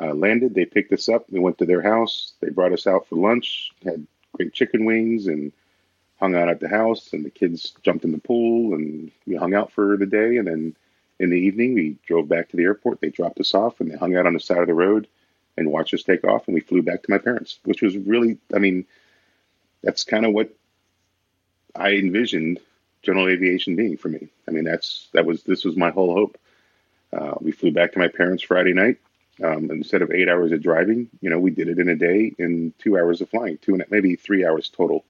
[0.00, 0.54] uh, landed.
[0.54, 1.30] They picked us up.
[1.30, 2.32] We went to their house.
[2.40, 5.52] They brought us out for lunch, had great chicken wings, and
[6.22, 7.12] hung out at the house.
[7.12, 10.36] And the kids jumped in the pool, and we hung out for the day.
[10.36, 10.76] And then
[11.18, 13.00] in the evening, we drove back to the airport.
[13.00, 15.08] They dropped us off, and they hung out on the side of the road
[15.56, 16.46] and watched us take off.
[16.46, 18.86] And we flew back to my parents, which was really, I mean,
[19.82, 20.54] that's kind of what
[21.74, 22.60] I envisioned
[23.02, 24.28] general aviation being for me.
[24.46, 26.38] I mean, that's that was this was my whole hope.
[27.12, 28.98] Uh, we flew back to my parents Friday night.
[29.42, 32.32] Um, instead of eight hours of driving, you know, we did it in a day
[32.38, 35.04] in two hours of flying, two and maybe three hours total.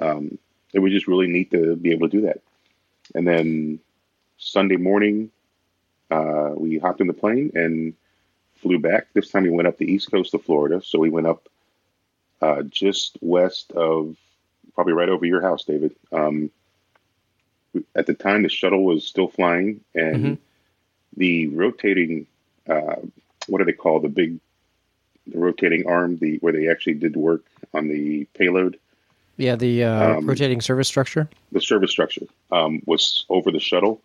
[0.00, 0.38] Um,
[0.72, 2.40] it was just really neat to be able to do that.
[3.14, 3.80] And then
[4.36, 5.30] Sunday morning,
[6.10, 7.94] uh, we hopped in the plane and
[8.56, 9.08] flew back.
[9.12, 10.82] This time we went up the east coast of Florida.
[10.84, 11.48] So we went up
[12.40, 14.16] uh, just west of,
[14.74, 15.94] probably right over your house, David.
[16.12, 16.50] Um,
[17.94, 20.34] at the time the shuttle was still flying and mm-hmm.
[21.16, 22.26] the rotating
[22.68, 22.96] uh,
[23.46, 24.38] what do they call the big
[25.26, 28.78] the rotating arm the where they actually did work on the payload
[29.38, 34.00] yeah the uh, um, rotating service structure the service structure um, was over the shuttle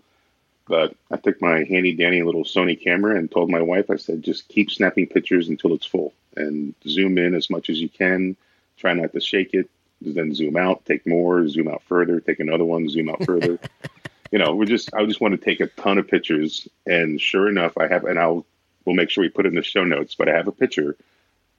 [0.68, 4.24] but i took my handy dandy little sony camera and told my wife i said
[4.24, 8.38] just keep snapping pictures until it's full and zoom in as much as you can
[8.78, 9.70] try not to shake it
[10.12, 13.60] then zoom out, take more, zoom out further, take another one, zoom out further.
[14.32, 17.48] you know, we just I just want to take a ton of pictures, and sure
[17.48, 18.46] enough, I have, and I'll
[18.86, 20.16] we'll make sure we put it in the show notes.
[20.16, 20.98] But I have a picture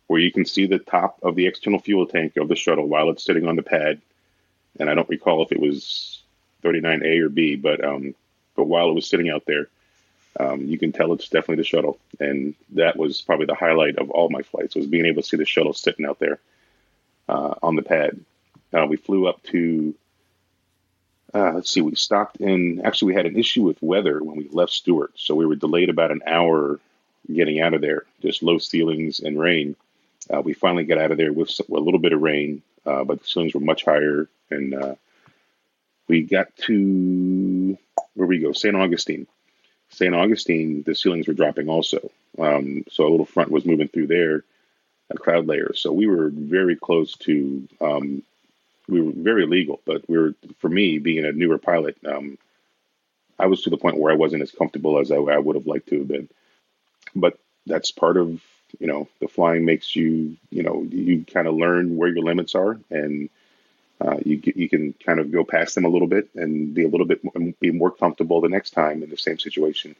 [0.06, 3.10] where you can see the top of the external fuel tank of the shuttle while
[3.10, 4.00] it's sitting on the pad,
[4.78, 6.22] and I don't recall if it was
[6.62, 8.14] 39A or B, but um,
[8.56, 9.68] but while it was sitting out there.
[10.38, 14.10] Um, you can tell it's definitely the shuttle, and that was probably the highlight of
[14.10, 16.40] all my flights was being able to see the shuttle sitting out there
[17.28, 18.18] uh, on the pad.
[18.72, 19.94] Uh, we flew up to,
[21.32, 24.48] uh, let's see, we stopped in, actually, we had an issue with weather when we
[24.50, 26.80] left Stuart, So we were delayed about an hour
[27.32, 29.76] getting out of there, just low ceilings and rain.
[30.32, 33.20] Uh, we finally got out of there with a little bit of rain, uh, but
[33.20, 34.28] the ceilings were much higher.
[34.50, 34.94] And uh,
[36.08, 37.78] we got to,
[38.14, 38.52] where we go?
[38.52, 38.76] St.
[38.76, 39.26] Augustine.
[39.90, 40.14] St.
[40.14, 42.10] Augustine, the ceilings were dropping also.
[42.38, 44.44] Um, so a little front was moving through there,
[45.10, 45.72] a cloud layer.
[45.74, 48.22] So we were very close to um,
[48.88, 51.96] we were very legal, but we were for me being a newer pilot.
[52.06, 52.38] Um,
[53.38, 55.66] I was to the point where I wasn't as comfortable as I, I would have
[55.66, 56.28] liked to have been,
[57.14, 58.42] but that's part of
[58.80, 62.54] you know the flying makes you you know you kind of learn where your limits
[62.54, 63.30] are and
[64.00, 66.88] uh, you you can kind of go past them a little bit and be a
[66.88, 67.20] little bit
[67.60, 69.94] be more comfortable the next time in the same situation.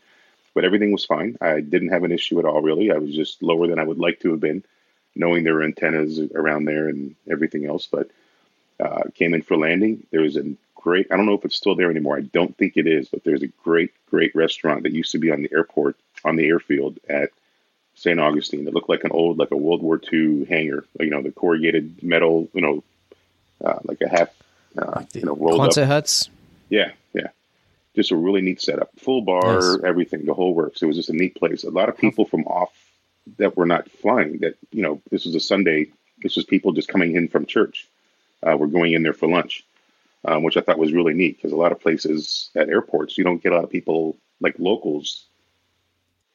[0.55, 1.37] But everything was fine.
[1.41, 2.61] I didn't have an issue at all.
[2.61, 4.65] Really, I was just lower than I would like to have been,
[5.15, 7.89] knowing there were antennas around there and everything else.
[7.91, 8.11] But
[8.79, 10.07] uh, came in for landing.
[10.11, 12.17] There was a great, I don't know if it's still there anymore.
[12.17, 15.31] I don't think it is, but there's a great, great restaurant that used to be
[15.31, 17.31] on the airport, on the airfield at
[18.05, 18.21] St.
[18.21, 18.69] Augustine.
[18.69, 22.03] It looked like an old, like a World War II hangar, you know, the corrugated
[22.03, 22.85] metal, you know,
[23.65, 24.29] uh, like a half,
[24.77, 25.89] uh, you know, rolled Quonset up.
[25.89, 26.29] huts.
[26.69, 27.29] Yeah, yeah.
[27.97, 28.91] Just a really neat setup.
[28.99, 29.79] Full bar, nice.
[29.85, 30.83] everything, the whole works.
[30.83, 31.65] It was just a neat place.
[31.65, 32.73] A lot of people from off
[33.39, 35.91] that were not flying, that, you know, this was a Sunday.
[36.23, 37.89] This was people just coming in from church
[38.43, 39.65] uh, were going in there for lunch,
[40.27, 43.25] um, which I thought was really neat because a lot of places at airports, you
[43.25, 45.25] don't get a lot of people like locals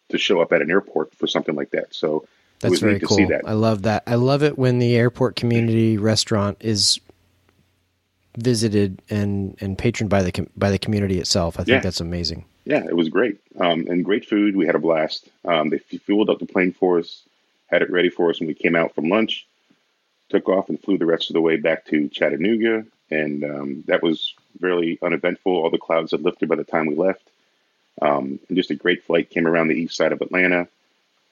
[0.10, 1.94] to show up at an airport for something like that.
[1.94, 2.28] So
[2.60, 3.28] that's very cool.
[3.28, 3.44] That.
[3.46, 4.04] I love that.
[4.08, 7.00] I love it when the airport community restaurant is
[8.38, 11.56] visited and and patroned by the by the community itself.
[11.60, 11.80] I think yeah.
[11.80, 12.46] that's amazing.
[12.66, 14.56] Yeah, it was great um, and great food.
[14.56, 15.30] We had a blast.
[15.46, 17.24] Um, they fueled up the plane for us,
[17.68, 19.48] had it ready for us when we came out from lunch
[20.30, 24.02] took off and flew the rest of the way back to Chattanooga, and um, that
[24.02, 25.52] was really uneventful.
[25.52, 27.30] All the clouds had lifted by the time we left.
[28.02, 29.30] Um, and just a great flight.
[29.30, 30.68] Came around the east side of Atlanta.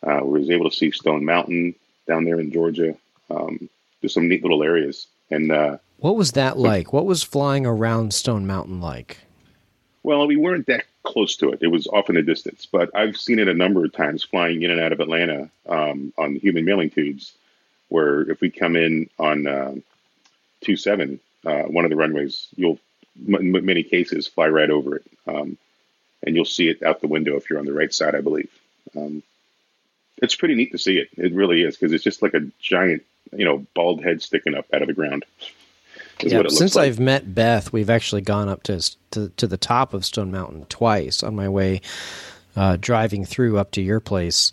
[0.05, 1.75] Uh, we was able to see Stone Mountain
[2.07, 2.95] down there in Georgia.
[3.29, 3.69] Um,
[4.01, 5.07] just some neat little areas.
[5.31, 6.93] And uh, what was that like?
[6.93, 9.17] What was flying around Stone Mountain like?
[10.03, 11.59] Well, we weren't that close to it.
[11.61, 14.61] It was off in the distance, but I've seen it a number of times flying
[14.61, 17.33] in and out of Atlanta um, on human mailing tubes.
[17.89, 19.75] Where if we come in on uh,
[20.61, 22.79] two seven, uh, one of the runways, you'll
[23.27, 25.57] in many cases fly right over it, um,
[26.25, 28.49] and you'll see it out the window if you're on the right side, I believe.
[28.95, 29.23] Um,
[30.21, 31.09] it's pretty neat to see it.
[31.17, 34.65] It really is because it's just like a giant, you know, bald head sticking up
[34.73, 35.25] out of the ground.
[36.23, 36.87] Yeah, since like.
[36.87, 40.65] I've met Beth, we've actually gone up to, to, to the top of Stone Mountain
[40.67, 41.81] twice on my way
[42.55, 44.51] uh, driving through up to your place.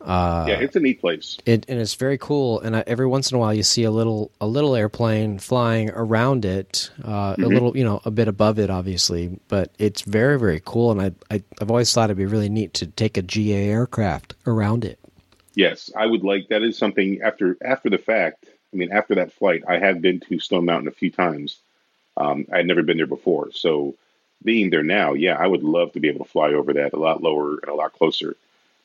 [0.00, 1.38] Uh, yeah, it's a neat place.
[1.44, 2.60] It, and it's very cool.
[2.60, 5.90] And I, every once in a while, you see a little a little airplane flying
[5.90, 7.42] around it, uh, mm-hmm.
[7.42, 9.38] a little you know a bit above it, obviously.
[9.48, 10.92] But it's very very cool.
[10.92, 14.34] And I, I I've always thought it'd be really neat to take a GA aircraft
[14.46, 14.98] around it.
[15.54, 16.62] Yes, I would like that.
[16.62, 18.46] Is something after after the fact.
[18.72, 21.56] I mean, after that flight, I have been to Stone Mountain a few times.
[22.18, 23.94] Um, I had never been there before, so
[24.44, 26.98] being there now, yeah, I would love to be able to fly over that a
[26.98, 28.36] lot lower and a lot closer.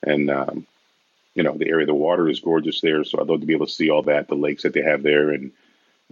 [0.01, 0.65] And um,
[1.35, 3.03] you know, the area, the water is gorgeous there.
[3.03, 5.03] So I'd love to be able to see all that, the lakes that they have
[5.03, 5.51] there and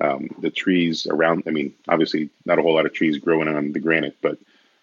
[0.02, 1.44] um, the trees around.
[1.48, 4.38] I mean, obviously not a whole lot of trees growing on the granite, but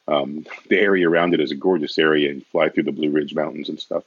[0.07, 3.35] um, the area around it is a gorgeous area and fly through the Blue Ridge
[3.35, 4.05] Mountains and stuff,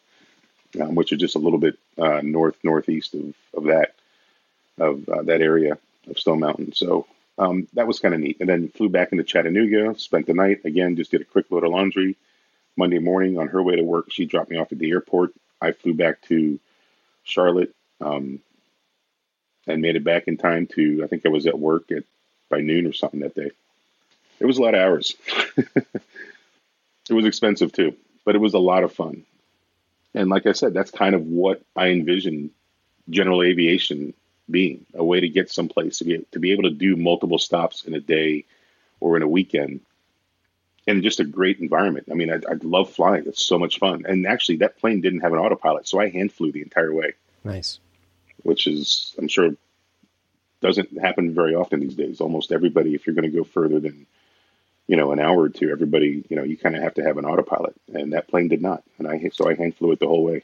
[0.80, 3.96] um, which are just a little bit uh, north, northeast of, of that,
[4.80, 5.78] of uh, that area
[6.10, 6.74] of Stone Mountain.
[6.74, 7.06] So
[7.38, 8.38] um, that was kind of neat.
[8.40, 11.66] And then flew back into Chattanooga, spent the night again, just did a quick load
[11.66, 12.16] of laundry.
[12.78, 15.72] Monday morning on her way to work, she dropped me off at the airport I
[15.72, 16.60] flew back to
[17.24, 18.40] Charlotte um,
[19.68, 21.02] and made it back in time to.
[21.04, 22.04] I think I was at work at
[22.50, 23.52] by noon or something that day.
[24.40, 25.16] It was a lot of hours.
[25.76, 27.96] it was expensive too,
[28.26, 29.24] but it was a lot of fun.
[30.14, 32.52] And like I said, that's kind of what I envision
[33.10, 34.14] general aviation
[34.50, 37.86] being a way to get someplace to be to be able to do multiple stops
[37.86, 38.46] in a day
[39.00, 39.82] or in a weekend
[40.88, 42.08] and just a great environment.
[42.12, 43.26] I mean, I, I love flying.
[43.28, 44.06] It's so much fun.
[44.08, 47.14] And actually, that plane didn't have an autopilot, so I hand flew the entire way.
[47.44, 47.80] Nice.
[48.44, 49.52] Which is, I'm sure,
[50.62, 52.22] doesn't happen very often these days.
[52.22, 54.06] Almost everybody, if you're going to go further than,
[54.88, 57.18] you know, an hour or two, everybody, you know, you kind of have to have
[57.18, 58.84] an autopilot, and that plane did not.
[58.98, 60.44] And I so I hand flew it the whole way.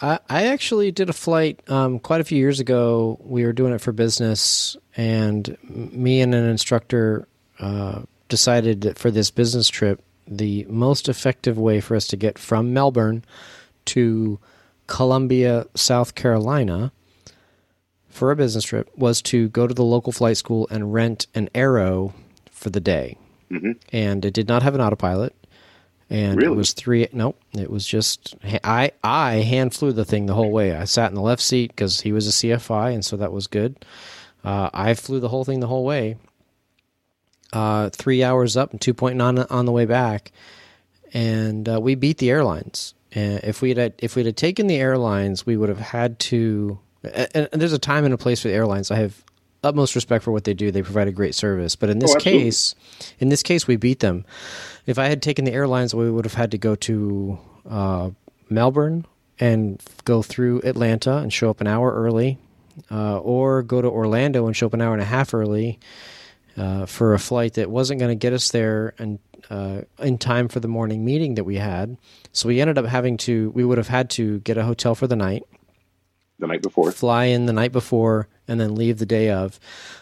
[0.00, 3.18] I, I actually did a flight um, quite a few years ago.
[3.20, 7.26] We were doing it for business, and me and an instructor.
[7.58, 12.38] Uh, decided that for this business trip, the most effective way for us to get
[12.38, 13.24] from Melbourne
[13.86, 14.38] to
[14.86, 16.92] Columbia, South Carolina,
[18.08, 21.48] for a business trip was to go to the local flight school and rent an
[21.54, 22.14] Arrow
[22.50, 23.16] for the day.
[23.50, 23.72] Mm-hmm.
[23.92, 25.34] And it did not have an autopilot.
[26.10, 26.52] And really?
[26.52, 27.06] it was three.
[27.12, 28.92] No, it was just I.
[29.04, 30.74] I hand flew the thing the whole way.
[30.74, 33.46] I sat in the left seat because he was a CFI, and so that was
[33.46, 33.84] good.
[34.42, 36.16] Uh, I flew the whole thing the whole way,
[37.52, 40.32] uh, three hours up and 2.9 on the way back.
[41.12, 42.94] And uh, we beat the airlines.
[43.12, 46.78] And if we had if we had taken the airlines, we would have had to.
[47.02, 48.90] And, and, there's a time and a place for the airlines.
[48.90, 49.24] I have
[49.64, 50.70] utmost respect for what they do.
[50.70, 51.74] They provide a great service.
[51.74, 52.74] But in this oh, case,
[53.18, 54.26] in this case, we beat them.
[54.84, 58.10] If I had taken the airlines, we would have had to go to uh,
[58.50, 59.06] Melbourne
[59.40, 62.38] and go through Atlanta and show up an hour early,
[62.90, 65.78] uh, or go to Orlando and show up an hour and a half early
[66.58, 69.18] uh, for a flight that wasn't going to get us there and
[69.50, 71.96] uh, in time for the morning meeting that we had.
[72.32, 73.50] So we ended up having to.
[73.50, 75.42] We would have had to get a hotel for the night.
[76.38, 76.92] The night before.
[76.92, 79.60] Fly in the night before and then leave the day of.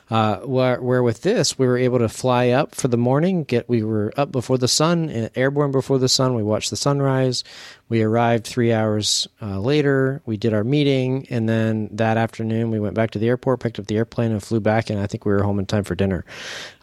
[0.08, 3.42] Uh, where, where, with this, we were able to fly up for the morning.
[3.42, 6.36] Get we were up before the sun, airborne before the sun.
[6.36, 7.42] We watched the sunrise.
[7.88, 10.22] We arrived three hours uh, later.
[10.24, 13.80] We did our meeting, and then that afternoon we went back to the airport, picked
[13.80, 14.90] up the airplane, and flew back.
[14.90, 16.24] And I think we were home in time for dinner.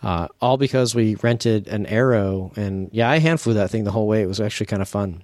[0.01, 3.91] Uh, all because we rented an Arrow, and yeah, I hand flew that thing the
[3.91, 4.21] whole way.
[4.21, 5.23] It was actually kind of fun.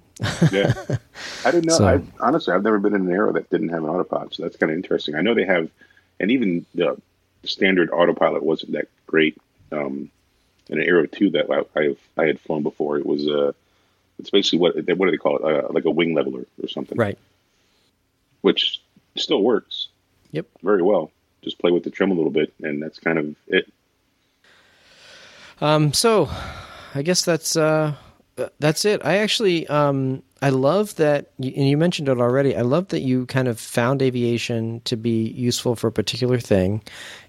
[0.50, 0.72] yeah,
[1.44, 1.76] I didn't know.
[1.76, 4.42] So, I, honestly, I've never been in an Arrow that didn't have an autopilot, so
[4.42, 5.16] that's kind of interesting.
[5.16, 5.68] I know they have
[6.20, 7.00] and even the
[7.44, 9.36] standard autopilot wasn't that great.
[9.72, 10.10] Um,
[10.68, 13.52] an Arrow two that I, I, I had flown before, it was uh,
[14.20, 15.44] it's basically what what do they call it?
[15.44, 17.18] Uh, like a wing leveler or something, right?
[18.42, 18.80] Which
[19.16, 19.88] still works.
[20.32, 21.10] Yep, very well.
[21.42, 23.72] Just play with the trim a little bit, and that's kind of it.
[25.60, 26.30] Um, so
[26.94, 27.94] I guess that's uh,
[28.58, 29.00] that's it.
[29.04, 32.56] I actually um, I love that, and you mentioned it already.
[32.56, 36.82] I love that you kind of found aviation to be useful for a particular thing,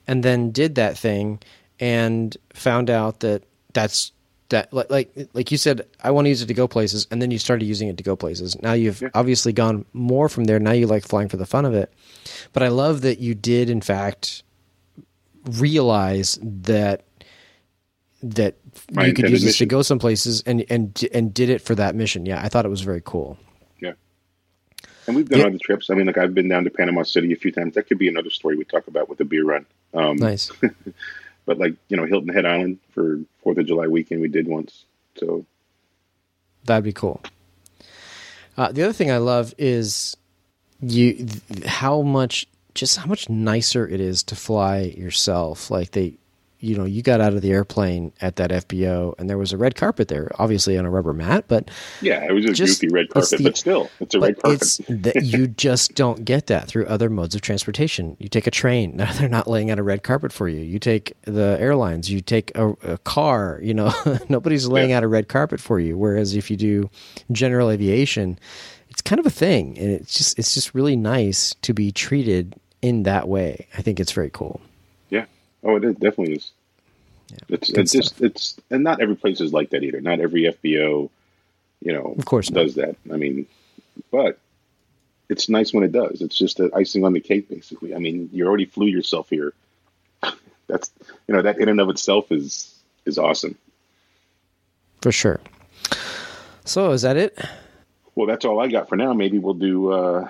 [0.08, 1.40] and then did that thing,
[1.80, 3.44] and found out that
[3.74, 4.12] that's
[4.50, 7.22] that like like like you said I want to use it to go places and
[7.22, 8.62] then you started using it to go places.
[8.62, 9.08] Now you've Yeah.
[9.14, 10.60] obviously gone more from there.
[10.60, 11.90] Now you like flying for the fun of it.
[12.52, 14.44] But I love that you did in fact
[15.46, 17.04] realize that
[18.24, 18.56] that
[18.92, 21.76] My you could use this to go some places and and and did it for
[21.76, 22.26] that mission.
[22.26, 23.38] Yeah, I thought it was very cool.
[23.80, 23.94] Yeah.
[25.08, 25.48] And we've done Yeah.
[25.48, 25.90] other trips.
[25.90, 27.76] I mean, like I've been down to Panama City a few times.
[27.76, 29.66] That could be another story we talk about with the beer run.
[29.94, 30.52] Um, Nice.
[31.46, 34.86] But like you know, Hilton Head Island for Fourth of July weekend we did once.
[35.18, 35.44] So
[36.66, 37.22] That'd be cool.
[38.56, 40.16] Uh, the other thing I love is
[40.82, 42.46] you th- how much
[42.76, 45.72] just how much nicer it is to fly yourself.
[45.72, 46.14] Like they,
[46.62, 49.58] you know, you got out of the airplane at that FBO and there was a
[49.58, 51.70] red carpet there, obviously on a rubber mat, but
[52.02, 54.62] yeah, it was a Just- goofy red carpet, the- but still, it's a red carpet.
[54.62, 58.16] it's that you just don't get that through other modes of transportation.
[58.20, 60.62] You take a train, they're not laying out a red carpet for you.
[60.62, 63.60] You take the airlines, you take a, a car.
[63.62, 63.94] You know,
[64.30, 64.98] nobody's laying Yeah.
[64.98, 65.98] out a red carpet for you.
[65.98, 66.90] Whereas if you do
[67.32, 68.38] general aviation,
[68.90, 72.56] it's kind of a thing, and it's just it's just really nice to be treated
[72.82, 73.68] in that way.
[73.78, 74.60] I think it's very cool.
[75.64, 75.70] Yeah.
[75.70, 76.52] Oh, it is, definitely is.
[77.48, 80.02] It's, Good it's just it's and not every place is like that either.
[80.02, 81.10] Not every FBO,
[81.82, 82.62] you know, Of course not.
[82.64, 82.96] does that.
[83.12, 83.46] I mean,
[84.12, 84.38] but
[85.30, 86.22] it's nice when it does.
[86.22, 87.96] It's just the icing on the cake, basically.
[87.96, 89.54] I mean, you already flew yourself here.
[90.68, 90.92] That's
[91.28, 93.58] you know that in and of itself is is awesome.
[95.02, 95.40] For sure.
[96.66, 97.40] So is that it?
[98.14, 99.14] Well, that's all I got for now.
[99.14, 100.30] Maybe we'll do uh,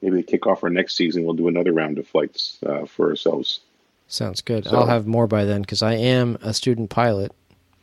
[0.00, 1.24] maybe to kick off our next season.
[1.24, 3.60] We'll do another round of flights uh, for ourselves.
[4.08, 4.64] Sounds good.
[4.64, 7.32] So- I'll have more by then because I am a student pilot.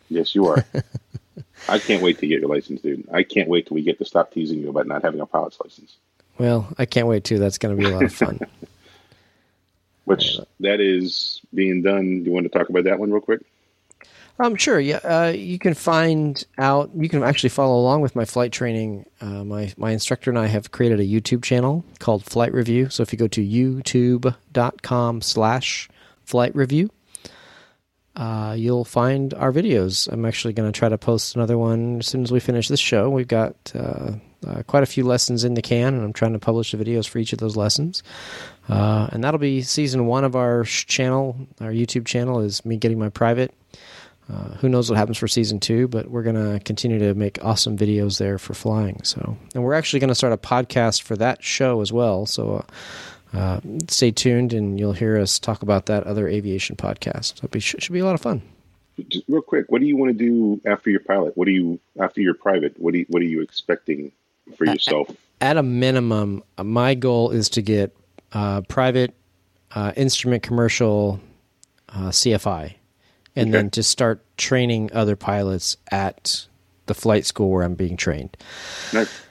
[0.09, 0.65] Yes, you are.
[1.69, 3.07] I can't wait to get your license, dude.
[3.11, 5.57] I can't wait till we get to stop teasing you about not having a pilot's
[5.63, 5.95] license.
[6.38, 7.39] Well, I can't wait too.
[7.39, 8.39] That's going to be a lot of fun.
[10.05, 12.24] Which that is being done.
[12.24, 13.41] Do you want to talk about that one real quick?
[14.39, 14.80] Um, sure.
[14.80, 16.89] Yeah, uh, you can find out.
[16.95, 19.05] You can actually follow along with my flight training.
[19.21, 22.89] Uh, my my instructor and I have created a YouTube channel called Flight Review.
[22.89, 25.89] So if you go to youtube.com/slash
[26.26, 26.89] flight review,
[28.15, 30.11] uh, you'll find our videos.
[30.11, 32.80] I'm actually going to try to post another one as soon as we finish this
[32.80, 33.09] show.
[33.09, 34.13] We've got uh,
[34.45, 37.07] uh, quite a few lessons in the can, and I'm trying to publish the videos
[37.07, 38.03] for each of those lessons.
[38.69, 41.36] Uh, and that'll be season one of our channel.
[41.59, 43.53] Our YouTube channel is me getting my private.
[44.32, 47.43] Uh, who knows what happens for season two, but we're going to continue to make
[47.43, 49.03] awesome videos there for flying.
[49.03, 52.26] So, and we're actually going to start a podcast for that show as well.
[52.26, 52.65] So,
[53.34, 57.38] uh, stay tuned, and you'll hear us talk about that other aviation podcast.
[57.38, 58.41] It'll be, should be a lot of fun.
[59.09, 61.36] Just real quick, what do you want to do after your pilot?
[61.36, 62.75] What do you after your private?
[62.77, 64.11] What do you, what are you expecting
[64.55, 65.09] for yourself?
[65.41, 67.95] At a minimum, my goal is to get
[68.34, 69.15] uh, private
[69.71, 71.19] uh, instrument commercial
[71.89, 72.75] uh, CFI,
[73.36, 73.51] and Okay.
[73.51, 76.45] then to start training other pilots at
[76.86, 78.38] the flight school where I'm being trained.
[78.93, 79.21] Nice.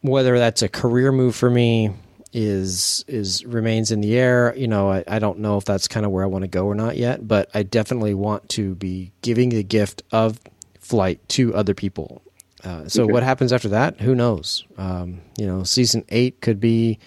[0.00, 1.90] whether that's a career move for me
[2.34, 4.54] is is remains in the air.
[4.56, 6.66] You know, I, I don't know if that's kind of where I want to go
[6.66, 10.40] or not yet, but I definitely want to be giving the gift of
[10.80, 12.20] flight to other people.
[12.62, 13.12] Uh, so Okay.
[13.12, 14.00] what happens after that?
[14.00, 14.64] Who knows?
[14.76, 16.98] Um, you know, season eight could be,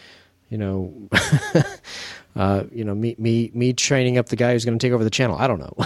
[0.49, 1.09] you know,
[2.37, 5.03] uh, you know, me me me training up the guy who's going to take over
[5.03, 5.35] the channel.
[5.37, 5.73] I don't know,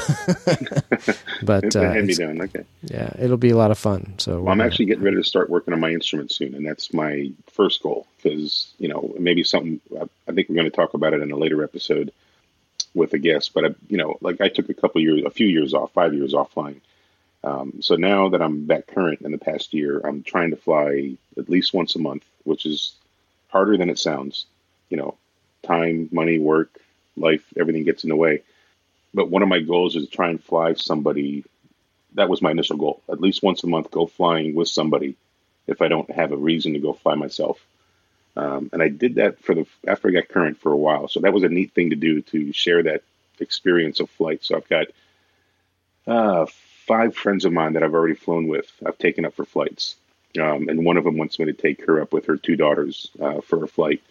[1.44, 2.42] but It's uh, hand me it's- down.
[2.42, 2.64] Okay.
[2.84, 4.16] yeah, it'll be a lot of fun.
[4.18, 6.94] So Well, I'm actually getting ready to start working on my instrument soon, and that's
[6.94, 9.80] my first goal because you know maybe something.
[10.00, 12.14] I- I think we're going to talk about it in a later episode
[12.94, 13.54] with a guest.
[13.54, 16.14] But I, you know, like I took a couple years, a few years off, five
[16.14, 16.80] years off flying.
[17.44, 21.18] Um, so now that I'm back current in the past year, I'm trying to fly
[21.38, 22.94] at least once a month, which is
[23.50, 24.46] harder than it sounds.
[24.90, 25.16] You know,
[25.64, 26.80] time, money, work,
[27.16, 28.42] life, everything gets in the way.
[29.14, 31.44] But one of my goals is to try and fly somebody
[32.14, 33.02] that was my initial goal.
[33.10, 35.16] At least once a month, go flying with somebody
[35.68, 37.60] if I don't have a reason to go fly myself.
[38.36, 41.08] Um, and I did that for the after I got current for a while.
[41.08, 43.04] So that was a neat thing to do to share that
[43.40, 44.44] experience of flight.
[44.44, 44.88] So I've got
[46.08, 46.46] uh,
[46.88, 48.72] five friends of mine that I've already flown with.
[48.86, 49.96] I've taken up for flights,
[50.40, 53.12] um, and one of them wants me to take her up with her two daughters
[53.22, 54.02] uh, for a flight.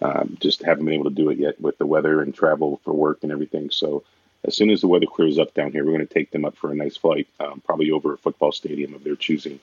[0.00, 2.92] Um, just haven't been able to do it yet with the weather and travel for
[2.92, 3.70] work and everything.
[3.70, 4.04] So
[4.44, 6.56] as soon as the weather clears up down here, we're going to take them up
[6.56, 9.58] for a nice flight, um, probably over a football stadium of their choosing,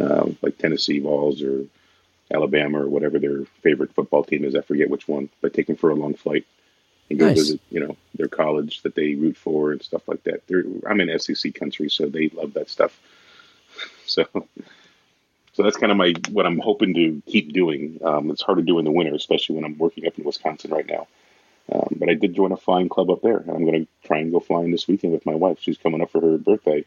[0.00, 1.66] uh, like Tennessee Vols or
[2.32, 4.56] Alabama or whatever their favorite football team is.
[4.56, 6.46] I forget which one, but take them for a long flight
[7.08, 7.36] and go Nice.
[7.36, 10.46] visit, you know, their college that they root for and stuff like that.
[10.46, 12.98] They're, I'm in SEC country, so they love that stuff.
[14.06, 14.24] So,
[15.52, 17.98] so that's kind of my what I'm hoping to keep doing.
[18.04, 20.70] Um, it's hard to do in the winter, especially when I'm working up in Wisconsin
[20.70, 21.06] right now.
[21.72, 24.18] Um, but I did join a flying club up there, and I'm going to try
[24.18, 25.58] and go flying this weekend with my wife.
[25.60, 26.84] She's coming up for her birthday,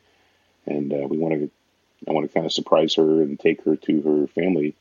[0.66, 1.52] and uh, we want to.
[2.06, 4.76] I want to kind of surprise her and take her to her family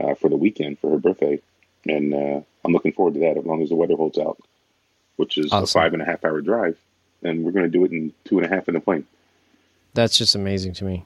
[0.00, 1.40] uh, for the weekend for her birthday,
[1.86, 4.38] and uh, I'm looking forward to that as long as the weather holds out,
[5.16, 5.64] which is awesome.
[5.64, 6.78] a five and a half hour drive,
[7.22, 9.06] and we're going to do it in two and a half in the plane.
[9.92, 11.04] That's just amazing to me.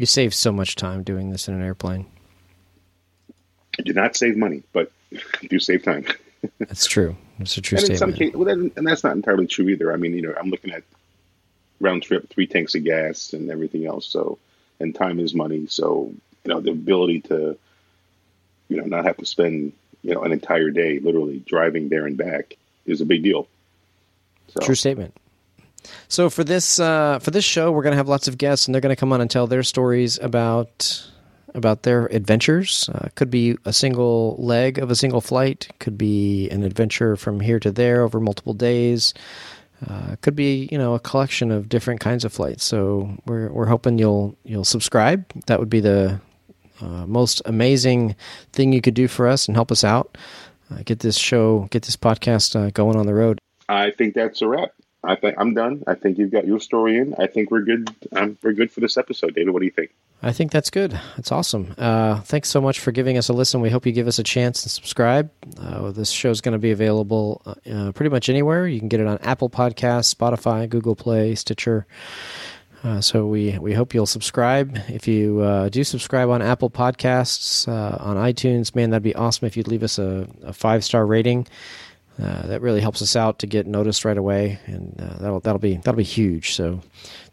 [0.00, 2.06] You save so much time doing this in an airplane.
[3.78, 4.90] I do not save money, but
[5.46, 6.06] do save time.
[6.58, 7.18] that's true.
[7.38, 8.02] That's a true and statement.
[8.02, 9.92] In some case, well, that, and that's not entirely true either.
[9.92, 10.84] I mean, you know, I'm looking at
[11.80, 14.06] round trip, three tanks of gas, and everything else.
[14.06, 14.38] So,
[14.80, 15.66] and time is money.
[15.66, 16.10] So,
[16.44, 17.58] you know, the ability to,
[18.70, 22.16] you know, not have to spend, you know, an entire day literally driving there and
[22.16, 23.48] back is a big deal.
[24.48, 24.60] So.
[24.60, 25.14] True statement.
[26.08, 28.74] So for this uh, for this show, we're going to have lots of guests, and
[28.74, 31.06] they're going to come on and tell their stories about
[31.54, 32.88] about their adventures.
[32.94, 35.68] Uh, could be a single leg of a single flight.
[35.78, 39.14] Could be an adventure from here to there over multiple days.
[39.88, 42.64] Uh, could be you know a collection of different kinds of flights.
[42.64, 45.24] So we're we're hoping you'll you'll subscribe.
[45.46, 46.20] That would be the
[46.80, 48.16] uh, most amazing
[48.52, 50.16] thing you could do for us and help us out.
[50.70, 53.40] Uh, get this show, get this podcast uh, going on the road.
[53.68, 54.72] I think that's a wrap.
[55.02, 55.82] I think I'm done.
[55.86, 57.14] I think you've got your story in.
[57.18, 57.90] I think we're good.
[58.12, 59.52] Um, we're good for this episode, David.
[59.52, 59.90] What do you think?
[60.22, 60.92] I think that's good.
[61.16, 61.74] That's awesome.
[61.78, 63.62] Uh, thanks so much for giving us a listen.
[63.62, 65.30] We hope you give us a chance and subscribe.
[65.58, 67.40] Uh, this show is going to be available
[67.70, 68.66] uh, pretty much anywhere.
[68.66, 71.86] You can get it on Apple Podcasts, Spotify, Google Play, Stitcher.
[72.82, 74.78] Uh, so we, we hope you'll subscribe.
[74.88, 79.46] If you uh, do subscribe on Apple Podcasts, uh, on iTunes, man, that'd be awesome
[79.46, 81.46] if you'd leave us a, a five star rating.
[82.20, 85.60] Uh, that really helps us out to get noticed right away, and uh, that'll that'll
[85.60, 86.54] be that'll be huge.
[86.54, 86.80] So,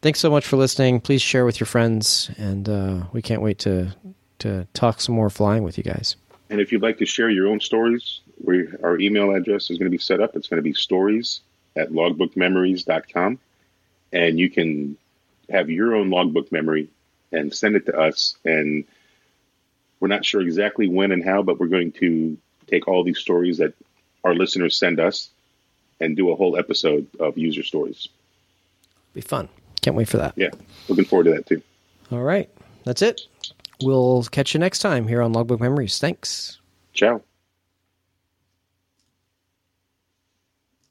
[0.01, 1.01] thanks so much for listening.
[1.01, 3.93] Please share with your friends, and uh, we can't wait to
[4.39, 6.15] to talk some more flying with you guys.
[6.49, 9.91] And if you'd like to share your own stories, we, our email address is going
[9.91, 10.35] to be set up.
[10.35, 11.41] It's going to be stories
[11.75, 13.39] at logbookmemories.com,
[14.13, 14.97] and you can
[15.49, 16.88] have your own logbook memory
[17.31, 18.38] and send it to us.
[18.45, 18.85] And
[19.99, 23.57] we're not sure exactly when and how, but we're going to take all these stories
[23.57, 23.73] that
[24.28, 25.30] our listeners send us
[25.99, 28.07] and do a whole episode of user stories.
[29.13, 29.49] Be fun.
[29.82, 30.34] Can't wait for that.
[30.36, 30.49] Yeah.
[30.89, 31.61] Looking forward to that too.
[32.11, 32.49] All right.
[32.84, 33.21] That's it.
[33.82, 35.97] We'll catch you next time here on Logbook Memories.
[35.97, 36.59] Thanks.
[36.93, 37.21] Ciao.